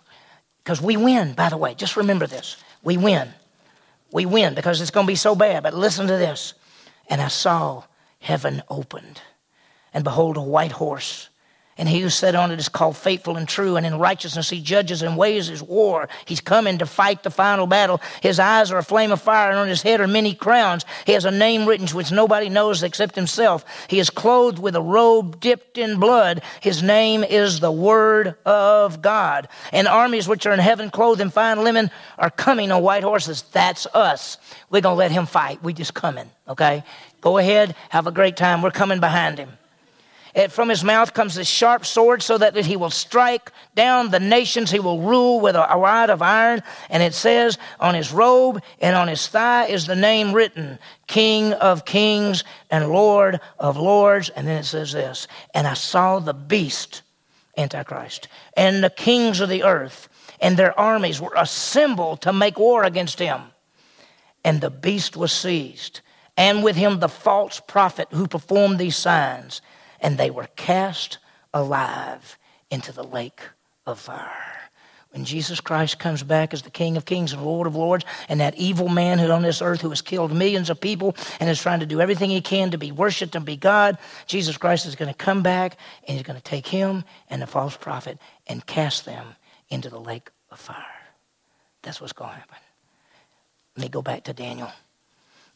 Because 0.63 0.81
we 0.81 0.97
win, 0.97 1.33
by 1.33 1.49
the 1.49 1.57
way. 1.57 1.73
Just 1.75 1.97
remember 1.97 2.27
this. 2.27 2.57
We 2.83 2.97
win. 2.97 3.29
We 4.11 4.25
win 4.25 4.53
because 4.55 4.81
it's 4.81 4.91
going 4.91 5.05
to 5.05 5.11
be 5.11 5.15
so 5.15 5.35
bad. 5.35 5.63
But 5.63 5.73
listen 5.73 6.07
to 6.07 6.17
this. 6.17 6.53
And 7.09 7.21
I 7.21 7.27
saw 7.27 7.83
heaven 8.19 8.61
opened, 8.69 9.21
and 9.93 10.03
behold, 10.03 10.37
a 10.37 10.41
white 10.41 10.73
horse 10.73 11.28
and 11.79 11.87
he 11.87 12.01
who 12.01 12.09
sat 12.09 12.35
on 12.35 12.51
it 12.51 12.59
is 12.59 12.67
called 12.67 12.97
faithful 12.97 13.37
and 13.37 13.47
true, 13.47 13.77
and 13.77 13.85
in 13.85 13.97
righteousness 13.97 14.49
he 14.49 14.61
judges 14.61 15.01
and 15.01 15.17
weighs 15.17 15.47
his 15.47 15.63
war. 15.63 16.09
He's 16.25 16.41
coming 16.41 16.77
to 16.77 16.85
fight 16.85 17.23
the 17.23 17.31
final 17.31 17.67
battle. 17.67 18.01
His 18.21 18.37
eyes 18.37 18.69
are 18.69 18.77
a 18.77 18.83
flame 18.83 19.13
of 19.13 19.21
fire, 19.21 19.49
and 19.49 19.57
on 19.57 19.69
his 19.69 19.81
head 19.81 20.01
are 20.01 20.07
many 20.07 20.35
crowns. 20.35 20.83
He 21.05 21.13
has 21.13 21.23
a 21.23 21.31
name 21.31 21.65
written 21.65 21.87
which 21.87 22.11
nobody 22.11 22.49
knows 22.49 22.83
except 22.83 23.15
himself. 23.15 23.63
He 23.87 23.99
is 23.99 24.09
clothed 24.09 24.59
with 24.59 24.75
a 24.75 24.81
robe 24.81 25.39
dipped 25.39 25.77
in 25.77 25.99
blood. 25.99 26.43
His 26.59 26.83
name 26.83 27.23
is 27.23 27.61
the 27.61 27.71
Word 27.71 28.35
of 28.45 29.01
God. 29.01 29.47
And 29.71 29.87
armies 29.87 30.27
which 30.27 30.45
are 30.45 30.53
in 30.53 30.59
heaven, 30.59 30.89
clothed 30.89 31.21
in 31.21 31.29
fine 31.29 31.63
linen, 31.63 31.91
are 32.17 32.29
coming 32.29 32.73
on 32.73 32.83
white 32.83 33.03
horses. 33.03 33.43
That's 33.53 33.87
us. 33.93 34.37
We're 34.69 34.81
going 34.81 34.95
to 34.95 34.99
let 34.99 35.11
him 35.11 35.25
fight. 35.25 35.63
We 35.63 35.71
just 35.71 35.93
coming, 35.93 36.29
okay? 36.49 36.83
Go 37.21 37.37
ahead, 37.37 37.73
have 37.87 38.05
a 38.05 38.11
great 38.11 38.35
time. 38.35 38.61
We're 38.61 38.71
coming 38.71 38.99
behind 38.99 39.37
him. 39.37 39.58
It, 40.35 40.51
from 40.51 40.69
his 40.69 40.83
mouth 40.83 41.13
comes 41.13 41.37
a 41.37 41.43
sharp 41.43 41.85
sword 41.85 42.21
so 42.21 42.37
that 42.37 42.55
he 42.55 42.75
will 42.75 42.89
strike 42.89 43.51
down 43.75 44.11
the 44.11 44.19
nations. 44.19 44.71
He 44.71 44.79
will 44.79 45.01
rule 45.01 45.39
with 45.39 45.55
a 45.55 45.67
rod 45.75 46.09
of 46.09 46.21
iron. 46.21 46.61
And 46.89 47.01
it 47.01 47.13
says 47.13 47.57
on 47.79 47.95
his 47.95 48.11
robe 48.11 48.61
and 48.79 48.95
on 48.95 49.07
his 49.07 49.27
thigh 49.27 49.65
is 49.65 49.87
the 49.87 49.95
name 49.95 50.33
written 50.33 50.79
King 51.07 51.53
of 51.53 51.85
Kings 51.85 52.43
and 52.69 52.89
Lord 52.89 53.39
of 53.57 53.77
Lords. 53.77 54.29
And 54.29 54.47
then 54.47 54.57
it 54.57 54.65
says 54.65 54.91
this 54.91 55.27
And 55.53 55.67
I 55.67 55.73
saw 55.73 56.19
the 56.19 56.33
beast, 56.33 57.01
Antichrist, 57.57 58.27
and 58.55 58.83
the 58.83 58.89
kings 58.89 59.39
of 59.39 59.49
the 59.49 59.63
earth 59.63 60.09
and 60.41 60.57
their 60.57 60.77
armies 60.79 61.19
were 61.19 61.33
assembled 61.35 62.21
to 62.21 62.33
make 62.33 62.57
war 62.57 62.83
against 62.83 63.19
him. 63.19 63.41
And 64.43 64.61
the 64.61 64.69
beast 64.69 65.17
was 65.17 65.31
seized, 65.31 65.99
and 66.37 66.63
with 66.63 66.75
him 66.75 66.99
the 66.99 67.09
false 67.09 67.59
prophet 67.59 68.07
who 68.11 68.27
performed 68.27 68.79
these 68.79 68.95
signs 68.95 69.61
and 70.01 70.17
they 70.17 70.29
were 70.29 70.47
cast 70.55 71.17
alive 71.53 72.37
into 72.69 72.91
the 72.91 73.03
lake 73.03 73.41
of 73.85 73.99
fire. 73.99 74.59
When 75.11 75.25
Jesus 75.25 75.59
Christ 75.59 75.97
comes 75.97 76.21
back 76.21 76.53
as 76.53 76.61
the 76.61 76.69
King 76.69 76.95
of 76.95 77.05
Kings 77.05 77.33
and 77.33 77.43
Lord 77.43 77.65
of 77.65 77.75
Lords, 77.75 78.05
and 78.27 78.39
that 78.39 78.55
evil 78.55 78.89
man 78.89 79.17
who 79.17 79.31
on 79.31 79.41
this 79.41 79.61
earth 79.61 79.81
who 79.81 79.89
has 79.89 80.03
killed 80.03 80.31
millions 80.31 80.69
of 80.69 80.79
people 80.79 81.15
and 81.39 81.49
is 81.49 81.59
trying 81.59 81.79
to 81.79 81.87
do 81.87 81.99
everything 81.99 82.29
he 82.29 82.41
can 82.41 82.69
to 82.71 82.77
be 82.77 82.91
worshiped 82.91 83.35
and 83.35 83.43
be 83.43 83.55
God, 83.55 83.97
Jesus 84.27 84.55
Christ 84.55 84.85
is 84.85 84.95
going 84.95 85.11
to 85.11 85.17
come 85.17 85.41
back 85.41 85.77
and 86.07 86.15
he's 86.15 86.25
going 86.25 86.37
to 86.37 86.43
take 86.43 86.67
him 86.67 87.03
and 87.27 87.41
the 87.41 87.47
false 87.47 87.75
prophet 87.75 88.19
and 88.45 88.63
cast 88.67 89.05
them 89.05 89.25
into 89.69 89.89
the 89.89 89.99
lake 89.99 90.29
of 90.51 90.59
fire. 90.59 90.85
That's 91.81 91.99
what's 91.99 92.13
going 92.13 92.29
to 92.29 92.35
happen. 92.35 92.57
Let 93.77 93.83
me 93.83 93.89
go 93.89 94.03
back 94.03 94.25
to 94.25 94.33
Daniel. 94.33 94.71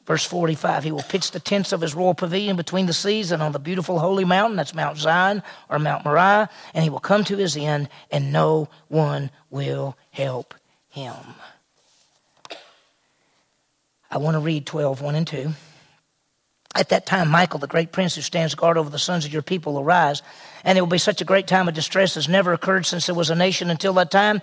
Verse 0.05 0.25
45, 0.25 0.83
he 0.83 0.91
will 0.91 1.01
pitch 1.01 1.31
the 1.31 1.39
tents 1.39 1.71
of 1.71 1.79
his 1.79 1.95
royal 1.95 2.13
pavilion 2.13 2.57
between 2.57 2.87
the 2.87 2.93
seas 2.93 3.31
and 3.31 3.41
on 3.41 3.53
the 3.53 3.59
beautiful 3.59 3.99
holy 3.99 4.25
mountain, 4.25 4.57
that's 4.57 4.73
Mount 4.73 4.97
Zion 4.97 5.41
or 5.69 5.79
Mount 5.79 6.03
Moriah, 6.03 6.49
and 6.73 6.83
he 6.83 6.89
will 6.89 6.99
come 6.99 7.23
to 7.23 7.37
his 7.37 7.55
end, 7.55 7.87
and 8.11 8.33
no 8.33 8.67
one 8.89 9.31
will 9.49 9.95
help 10.11 10.53
him. 10.89 11.15
I 14.11 14.17
want 14.17 14.35
to 14.35 14.39
read 14.39 14.65
12, 14.65 15.01
1 15.01 15.15
and 15.15 15.25
2. 15.25 15.53
At 16.75 16.89
that 16.89 17.05
time, 17.05 17.29
Michael, 17.29 17.59
the 17.59 17.67
great 17.67 17.91
prince 17.91 18.15
who 18.15 18.21
stands 18.21 18.55
guard 18.55 18.77
over 18.77 18.89
the 18.89 18.99
sons 18.99 19.25
of 19.25 19.31
your 19.31 19.41
people, 19.41 19.73
will 19.73 19.83
rise, 19.83 20.21
and 20.65 20.75
there 20.75 20.83
will 20.83 20.89
be 20.89 20.97
such 20.97 21.21
a 21.21 21.25
great 21.25 21.47
time 21.47 21.67
of 21.67 21.75
distress 21.75 22.17
as 22.17 22.27
never 22.27 22.51
occurred 22.51 22.85
since 22.85 23.05
there 23.05 23.15
was 23.15 23.29
a 23.29 23.35
nation 23.35 23.69
until 23.69 23.93
that 23.93 24.11
time. 24.11 24.41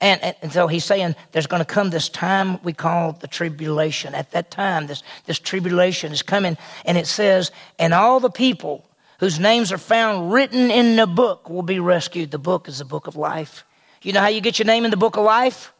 And, 0.00 0.34
and, 0.40 0.50
so 0.50 0.66
he's 0.66 0.84
saying 0.84 1.14
there's 1.32 1.46
going 1.46 1.60
to 1.60 1.66
come 1.66 1.90
this 1.90 2.08
time 2.08 2.58
we 2.62 2.72
call 2.72 3.12
the 3.12 3.28
tribulation. 3.28 4.14
At 4.14 4.30
that 4.30 4.50
time, 4.50 4.86
this, 4.86 5.02
this 5.26 5.38
tribulation 5.38 6.10
is 6.10 6.22
coming. 6.22 6.56
And 6.86 6.96
it 6.96 7.06
says, 7.06 7.50
and 7.78 7.92
all 7.92 8.18
the 8.18 8.30
people 8.30 8.84
whose 9.18 9.38
names 9.38 9.70
are 9.72 9.78
found 9.78 10.32
written 10.32 10.70
in 10.70 10.96
the 10.96 11.06
book 11.06 11.50
will 11.50 11.62
be 11.62 11.78
rescued. 11.78 12.30
The 12.30 12.38
book 12.38 12.66
is 12.66 12.78
the 12.78 12.86
book 12.86 13.06
of 13.06 13.16
life. 13.16 13.64
You 14.00 14.14
know 14.14 14.20
how 14.20 14.28
you 14.28 14.40
get 14.40 14.58
your 14.58 14.66
name 14.66 14.86
in 14.86 14.90
the 14.90 14.96
book 14.96 15.18
of 15.18 15.24
life? 15.24 15.74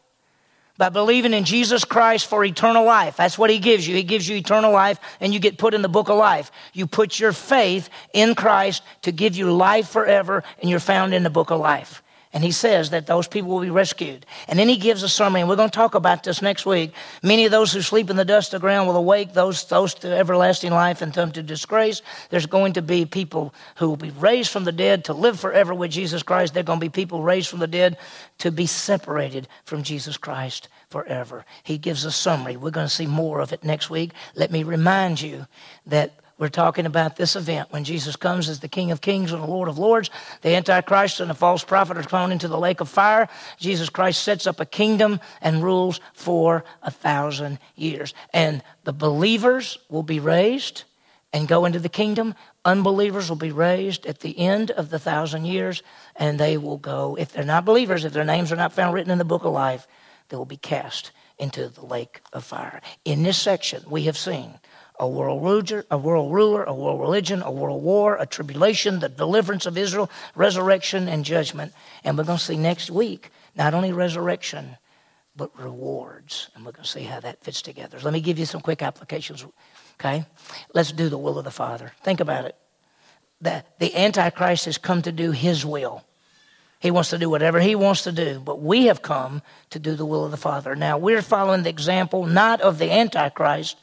By 0.77 0.89
believing 0.89 1.33
in 1.33 1.43
Jesus 1.43 1.83
Christ 1.83 2.27
for 2.27 2.45
eternal 2.45 2.85
life. 2.85 3.17
That's 3.17 3.39
what 3.39 3.49
he 3.49 3.57
gives 3.57 3.87
you. 3.87 3.95
He 3.95 4.03
gives 4.03 4.29
you 4.29 4.35
eternal 4.35 4.71
life, 4.71 4.99
and 5.19 5.33
you 5.33 5.39
get 5.39 5.57
put 5.57 5.73
in 5.73 5.81
the 5.81 5.89
book 5.89 6.09
of 6.09 6.17
life. 6.17 6.51
You 6.73 6.85
put 6.85 7.19
your 7.19 7.33
faith 7.33 7.89
in 8.13 8.35
Christ 8.35 8.83
to 9.01 9.11
give 9.11 9.35
you 9.35 9.51
life 9.51 9.89
forever, 9.89 10.43
and 10.59 10.69
you're 10.69 10.79
found 10.79 11.15
in 11.15 11.23
the 11.23 11.29
book 11.31 11.49
of 11.49 11.59
life. 11.59 12.03
And 12.33 12.43
he 12.43 12.51
says 12.51 12.91
that 12.91 13.07
those 13.07 13.27
people 13.27 13.49
will 13.49 13.61
be 13.61 13.69
rescued. 13.69 14.25
And 14.47 14.57
then 14.57 14.69
he 14.69 14.77
gives 14.77 15.03
a 15.03 15.09
sermon, 15.09 15.41
and 15.41 15.49
we're 15.49 15.57
going 15.57 15.69
to 15.69 15.75
talk 15.75 15.95
about 15.95 16.23
this 16.23 16.41
next 16.41 16.65
week. 16.65 16.93
Many 17.21 17.43
of 17.43 17.51
those 17.51 17.73
who 17.73 17.81
sleep 17.81 18.09
in 18.09 18.15
the 18.15 18.23
dust 18.23 18.53
of 18.53 18.61
the 18.61 18.65
ground 18.65 18.87
will 18.87 18.95
awake, 18.95 19.33
those, 19.33 19.65
those 19.65 19.93
to 19.95 20.15
everlasting 20.15 20.71
life 20.71 21.01
and 21.01 21.13
some 21.13 21.33
to 21.33 21.43
disgrace. 21.43 22.01
There's 22.29 22.45
going 22.45 22.73
to 22.73 22.81
be 22.81 23.05
people 23.05 23.53
who 23.75 23.89
will 23.89 23.97
be 23.97 24.11
raised 24.11 24.49
from 24.49 24.63
the 24.63 24.71
dead 24.71 25.03
to 25.05 25.13
live 25.13 25.39
forever 25.41 25.73
with 25.73 25.91
Jesus 25.91 26.23
Christ. 26.23 26.53
There 26.53 26.61
are 26.61 26.63
going 26.63 26.79
to 26.79 26.85
be 26.85 26.89
people 26.89 27.21
raised 27.21 27.49
from 27.49 27.59
the 27.59 27.67
dead 27.67 27.97
to 28.37 28.51
be 28.51 28.65
separated 28.65 29.49
from 29.65 29.83
Jesus 29.83 30.15
Christ 30.15 30.69
forever. 30.89 31.45
He 31.63 31.77
gives 31.77 32.05
a 32.05 32.11
summary. 32.11 32.55
We're 32.55 32.71
going 32.71 32.87
to 32.87 32.93
see 32.93 33.07
more 33.07 33.41
of 33.41 33.51
it 33.51 33.65
next 33.65 33.89
week. 33.89 34.11
Let 34.35 34.51
me 34.51 34.63
remind 34.63 35.21
you 35.21 35.47
that 35.85 36.13
we're 36.41 36.49
talking 36.49 36.87
about 36.87 37.17
this 37.17 37.35
event 37.35 37.71
when 37.71 37.83
Jesus 37.83 38.15
comes 38.15 38.49
as 38.49 38.61
the 38.61 38.67
King 38.67 38.89
of 38.89 38.99
Kings 38.99 39.31
and 39.31 39.43
the 39.43 39.47
Lord 39.47 39.69
of 39.69 39.77
Lords. 39.77 40.09
The 40.41 40.55
Antichrist 40.55 41.19
and 41.19 41.29
the 41.29 41.35
false 41.35 41.63
prophet 41.63 41.99
are 41.99 42.03
thrown 42.03 42.31
into 42.31 42.47
the 42.47 42.57
lake 42.57 42.81
of 42.81 42.89
fire. 42.89 43.29
Jesus 43.59 43.91
Christ 43.91 44.23
sets 44.23 44.47
up 44.47 44.59
a 44.59 44.65
kingdom 44.65 45.19
and 45.39 45.63
rules 45.63 45.99
for 46.13 46.63
a 46.81 46.89
thousand 46.89 47.59
years. 47.75 48.15
And 48.33 48.63
the 48.85 48.91
believers 48.91 49.77
will 49.87 50.01
be 50.01 50.19
raised 50.19 50.85
and 51.31 51.47
go 51.47 51.65
into 51.65 51.77
the 51.77 51.89
kingdom. 51.89 52.33
Unbelievers 52.65 53.29
will 53.29 53.35
be 53.35 53.51
raised 53.51 54.07
at 54.07 54.21
the 54.21 54.39
end 54.39 54.71
of 54.71 54.89
the 54.89 54.97
thousand 54.97 55.45
years, 55.45 55.83
and 56.15 56.39
they 56.39 56.57
will 56.57 56.77
go, 56.79 57.15
if 57.19 57.31
they're 57.31 57.43
not 57.43 57.65
believers, 57.65 58.03
if 58.03 58.13
their 58.13 58.25
names 58.25 58.51
are 58.51 58.55
not 58.55 58.73
found 58.73 58.95
written 58.95 59.11
in 59.11 59.19
the 59.19 59.25
book 59.25 59.45
of 59.45 59.53
life, 59.53 59.85
they 60.29 60.37
will 60.37 60.45
be 60.45 60.57
cast 60.57 61.11
into 61.37 61.69
the 61.69 61.85
lake 61.85 62.19
of 62.33 62.43
fire. 62.43 62.81
In 63.05 63.21
this 63.21 63.37
section, 63.37 63.83
we 63.87 64.05
have 64.05 64.17
seen 64.17 64.59
a 65.01 65.07
world 65.07 65.43
ruler, 65.43 65.83
a 65.89 65.97
world 65.97 66.31
ruler, 66.31 66.63
a 66.63 66.73
world 66.73 67.01
religion, 67.01 67.41
a 67.41 67.51
world 67.51 67.83
war, 67.83 68.17
a 68.17 68.25
tribulation, 68.27 68.99
the 68.99 69.09
deliverance 69.09 69.65
of 69.65 69.75
Israel, 69.75 70.11
resurrection, 70.35 71.07
and 71.07 71.25
judgment. 71.25 71.73
And 72.03 72.15
we're 72.15 72.23
going 72.23 72.37
to 72.37 72.43
see 72.43 72.55
next 72.55 72.91
week 72.91 73.31
not 73.55 73.73
only 73.73 73.91
resurrection, 73.91 74.77
but 75.35 75.49
rewards. 75.59 76.49
And 76.53 76.63
we're 76.63 76.71
going 76.71 76.83
to 76.83 76.89
see 76.89 77.03
how 77.03 77.19
that 77.19 77.43
fits 77.43 77.63
together. 77.63 77.97
Let 77.99 78.13
me 78.13 78.21
give 78.21 78.37
you 78.37 78.45
some 78.45 78.61
quick 78.61 78.83
applications. 78.83 79.43
Okay? 79.99 80.23
Let's 80.75 80.91
do 80.91 81.09
the 81.09 81.17
will 81.17 81.39
of 81.39 81.45
the 81.45 81.51
Father. 81.51 81.91
Think 82.03 82.19
about 82.19 82.45
it. 82.45 82.55
The, 83.41 83.65
the 83.79 83.95
Antichrist 83.95 84.65
has 84.65 84.77
come 84.77 85.01
to 85.01 85.11
do 85.11 85.31
his 85.31 85.65
will. 85.65 86.03
He 86.79 86.91
wants 86.91 87.09
to 87.09 87.17
do 87.17 87.29
whatever 87.29 87.59
he 87.59 87.73
wants 87.73 88.03
to 88.03 88.11
do, 88.11 88.39
but 88.39 88.61
we 88.61 88.85
have 88.85 89.01
come 89.01 89.41
to 89.71 89.79
do 89.79 89.95
the 89.95 90.05
will 90.05 90.25
of 90.25 90.31
the 90.31 90.37
Father. 90.37 90.75
Now, 90.75 90.99
we're 90.99 91.23
following 91.23 91.63
the 91.63 91.69
example 91.69 92.27
not 92.27 92.61
of 92.61 92.77
the 92.77 92.91
Antichrist, 92.91 93.77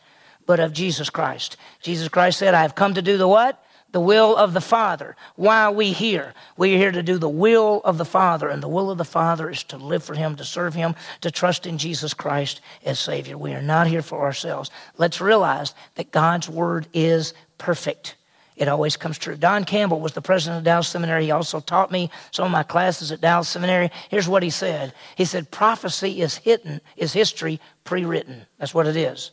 but 0.49 0.59
of 0.59 0.73
Jesus 0.73 1.11
Christ. 1.11 1.59
Jesus 1.83 2.09
Christ 2.09 2.39
said, 2.39 2.55
I 2.55 2.63
have 2.63 2.75
come 2.75 2.95
to 2.95 3.03
do 3.03 3.19
the 3.19 3.29
what? 3.29 3.63
The 3.93 4.01
will 4.01 4.35
of 4.35 4.55
the 4.55 4.61
Father. 4.61 5.15
Why 5.37 5.63
are 5.65 5.73
we 5.73 5.93
here? 5.93 6.35
We 6.57 6.75
are 6.75 6.79
here 6.79 6.91
to 6.91 7.03
do 7.03 7.19
the 7.19 7.29
will 7.29 7.83
of 7.85 7.99
the 7.99 8.05
Father, 8.05 8.49
and 8.49 8.63
the 8.63 8.69
will 8.69 8.91
of 8.91 8.99
the 8.99 9.05
Father 9.05 9.51
is 9.51 9.63
to 9.65 9.77
live 9.77 10.03
for 10.03 10.15
Him, 10.15 10.37
to 10.37 10.45
serve 10.45 10.75
Him, 10.75 10.95
to 11.21 11.31
trust 11.31 11.67
in 11.67 11.77
Jesus 11.77 12.15
Christ 12.15 12.63
as 12.83 12.99
Savior. 12.99 13.37
We 13.37 13.53
are 13.53 13.63
not 13.63 13.89
here 13.89 14.03
for 14.03 14.23
ourselves. 14.23 14.71
Let's 14.97 15.21
realize 15.21 15.75
that 15.97 16.13
God's 16.13 16.49
Word 16.49 16.87
is 16.95 17.35
perfect 17.59 18.17
it 18.59 18.67
always 18.67 18.97
comes 18.97 19.19
true. 19.19 19.37
Don 19.37 19.65
Campbell 19.65 20.01
was 20.01 20.15
the 20.15 20.21
president 20.21 20.59
of 20.59 20.65
Dallas 20.65 20.89
Seminary. 20.89 21.27
He 21.27 21.31
also 21.31 21.61
taught 21.61 21.93
me 21.93 22.11
some 22.33 22.45
of 22.45 22.51
my 22.51 22.65
classes 22.65 23.13
at 23.13 23.21
Dallas 23.21 23.49
Seminary. 23.49 23.89
Here's 24.11 24.29
what 24.29 24.43
he 24.43 24.51
said. 24.51 24.93
He 25.15 25.25
said, 25.25 25.53
prophecy 25.53 26.23
is 26.23 26.37
hidden, 26.37 26.81
is 26.97 27.13
history 27.13 27.61
pre-written. 27.85 28.47
That's 28.59 28.75
what 28.75 28.89
it 28.89 28.97
is. 28.97 29.31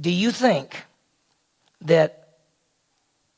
Do 0.00 0.10
you 0.10 0.30
think 0.30 0.84
that 1.82 2.24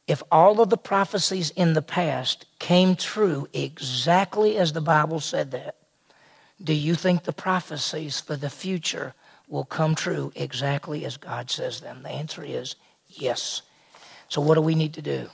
if 0.06 0.22
all 0.30 0.60
of 0.60 0.70
the 0.70 0.76
prophecies 0.76 1.50
in 1.50 1.72
the 1.74 1.82
past 1.82 2.46
came 2.58 2.96
true 2.96 3.48
exactly 3.52 4.56
as 4.56 4.72
the 4.72 4.80
Bible 4.80 5.20
said 5.20 5.50
that, 5.50 5.76
do 6.62 6.72
you 6.72 6.94
think 6.94 7.24
the 7.24 7.32
prophecies 7.32 8.20
for 8.20 8.36
the 8.36 8.48
future 8.48 9.14
will 9.48 9.64
come 9.64 9.94
true 9.94 10.32
exactly 10.34 11.04
as 11.04 11.16
God 11.16 11.50
says 11.50 11.80
them? 11.80 12.02
The 12.02 12.10
answer 12.10 12.42
is 12.42 12.76
yes. 13.08 13.62
So, 14.28 14.40
what 14.40 14.54
do 14.54 14.60
we 14.60 14.74
need 14.74 14.94
to 14.94 15.02
do? 15.02 15.28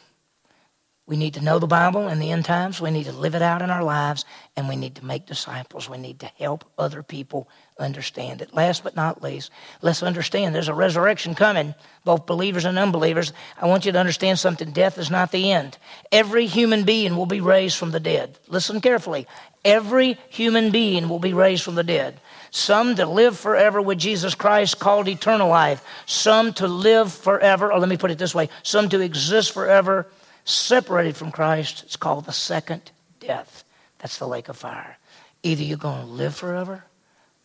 We 1.05 1.17
need 1.17 1.35
to 1.35 1.41
know 1.41 1.59
the 1.59 1.67
Bible 1.67 2.07
in 2.09 2.21
the 2.21 2.31
end 2.31 2.45
times. 2.45 2.81
We 2.81 2.93
need 2.93 3.07
to 3.07 3.13
live 3.13 3.35
it 3.35 3.43
out 3.43 3.61
in 3.61 3.71
our 3.71 3.83
lives, 3.83 4.25
and 4.57 4.69
we 4.69 4.77
need 4.77 4.95
to 4.95 5.05
make 5.05 5.27
disciples. 5.27 5.91
We 5.91 5.99
need 5.99 6.21
to 6.21 6.27
help 6.39 6.65
other 6.79 7.03
people 7.03 7.49
understand 7.77 8.41
it. 8.41 8.55
Last 8.55 8.85
but 8.85 8.95
not 8.95 9.21
least, 9.21 9.51
let's 9.81 10.05
understand 10.05 10.55
there's 10.55 10.69
a 10.69 10.75
resurrection 10.75 11.35
coming, 11.35 11.75
both 12.05 12.27
believers 12.27 12.65
and 12.65 12.79
unbelievers. 12.79 13.33
I 13.61 13.67
want 13.67 13.85
you 13.85 13.91
to 13.91 13.99
understand 13.99 14.39
something 14.39 14.71
death 14.71 14.97
is 14.97 15.11
not 15.11 15.33
the 15.33 15.51
end. 15.51 15.77
Every 16.13 16.47
human 16.47 16.85
being 16.85 17.17
will 17.17 17.27
be 17.27 17.41
raised 17.41 17.77
from 17.77 17.91
the 17.91 18.01
dead. 18.01 18.39
Listen 18.47 18.81
carefully. 18.81 19.27
Every 19.65 20.19
human 20.29 20.71
being 20.71 21.09
will 21.09 21.19
be 21.19 21.33
raised 21.33 21.65
from 21.65 21.75
the 21.75 21.83
dead. 21.83 22.21
Some 22.53 22.95
to 22.97 23.07
live 23.07 23.37
forever 23.37 23.83
with 23.83 23.99
Jesus 23.99 24.37
Christ, 24.37 24.79
called 24.79 25.09
eternal 25.09 25.49
life. 25.49 25.85
Some 26.07 26.53
to 26.55 26.69
live 26.69 27.13
forever, 27.13 27.73
or 27.73 27.81
let 27.81 27.89
me 27.89 27.97
put 27.97 28.13
it 28.13 28.19
this 28.19 28.35
way 28.35 28.51
some 28.63 28.89
to 28.91 29.01
exist 29.01 29.53
forever, 29.53 30.07
separated 30.45 31.17
from 31.17 31.31
Christ. 31.31 31.83
It's 31.85 31.97
called 31.97 32.25
the 32.25 32.33
second 32.33 32.91
death. 33.21 33.65
That's 33.99 34.19
the 34.19 34.27
lake 34.27 34.49
of 34.49 34.57
fire. 34.57 34.99
Either 35.43 35.63
you're 35.63 35.79
going 35.79 36.01
to 36.01 36.13
live 36.13 36.35
forever 36.35 36.85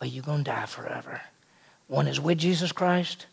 or 0.02 0.08
you're 0.08 0.24
going 0.24 0.44
to 0.44 0.52
die 0.52 0.66
forever. 0.66 1.22
One 1.88 2.08
is 2.08 2.20
with 2.20 2.38
Jesus 2.38 2.72
Christ, 2.72 3.28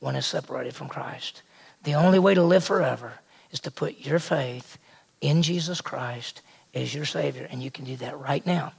one 0.00 0.16
is 0.16 0.26
separated 0.26 0.74
from 0.74 0.88
Christ. 0.88 1.42
The 1.84 1.94
only 1.94 2.18
way 2.18 2.34
to 2.34 2.42
live 2.42 2.64
forever 2.64 3.12
is 3.50 3.60
to 3.60 3.70
put 3.70 3.98
your 3.98 4.18
faith 4.18 4.78
in 5.20 5.42
Jesus 5.42 5.80
Christ 5.80 6.42
as 6.74 6.94
your 6.94 7.04
Savior, 7.04 7.46
and 7.50 7.62
you 7.62 7.70
can 7.70 7.84
do 7.84 7.96
that 7.96 8.18
right 8.18 8.44
now 8.46 8.72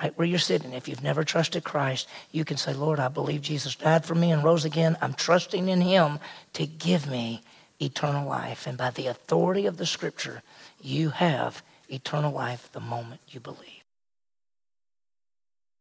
right 0.00 0.16
where 0.16 0.26
you're 0.26 0.38
sitting, 0.38 0.72
if 0.72 0.88
you've 0.88 1.02
never 1.02 1.24
trusted 1.24 1.64
Christ, 1.64 2.08
you 2.32 2.44
can 2.44 2.56
say, 2.56 2.74
Lord, 2.74 2.98
I 2.98 3.08
believe 3.08 3.42
Jesus 3.42 3.76
died 3.76 4.04
for 4.04 4.14
me 4.14 4.32
and 4.32 4.42
rose 4.42 4.64
again. 4.64 4.96
I'm 5.00 5.14
trusting 5.14 5.68
in 5.68 5.80
him 5.80 6.18
to 6.54 6.66
give 6.66 7.08
me 7.08 7.42
eternal 7.84 8.28
life. 8.28 8.66
And 8.66 8.76
by 8.76 8.90
the 8.90 9.06
authority 9.06 9.66
of 9.66 9.76
the 9.76 9.86
scripture, 9.86 10.42
you 10.80 11.10
have 11.10 11.62
eternal 11.88 12.32
life 12.32 12.70
the 12.72 12.80
moment 12.80 13.20
you 13.28 13.40
believe. 13.40 13.83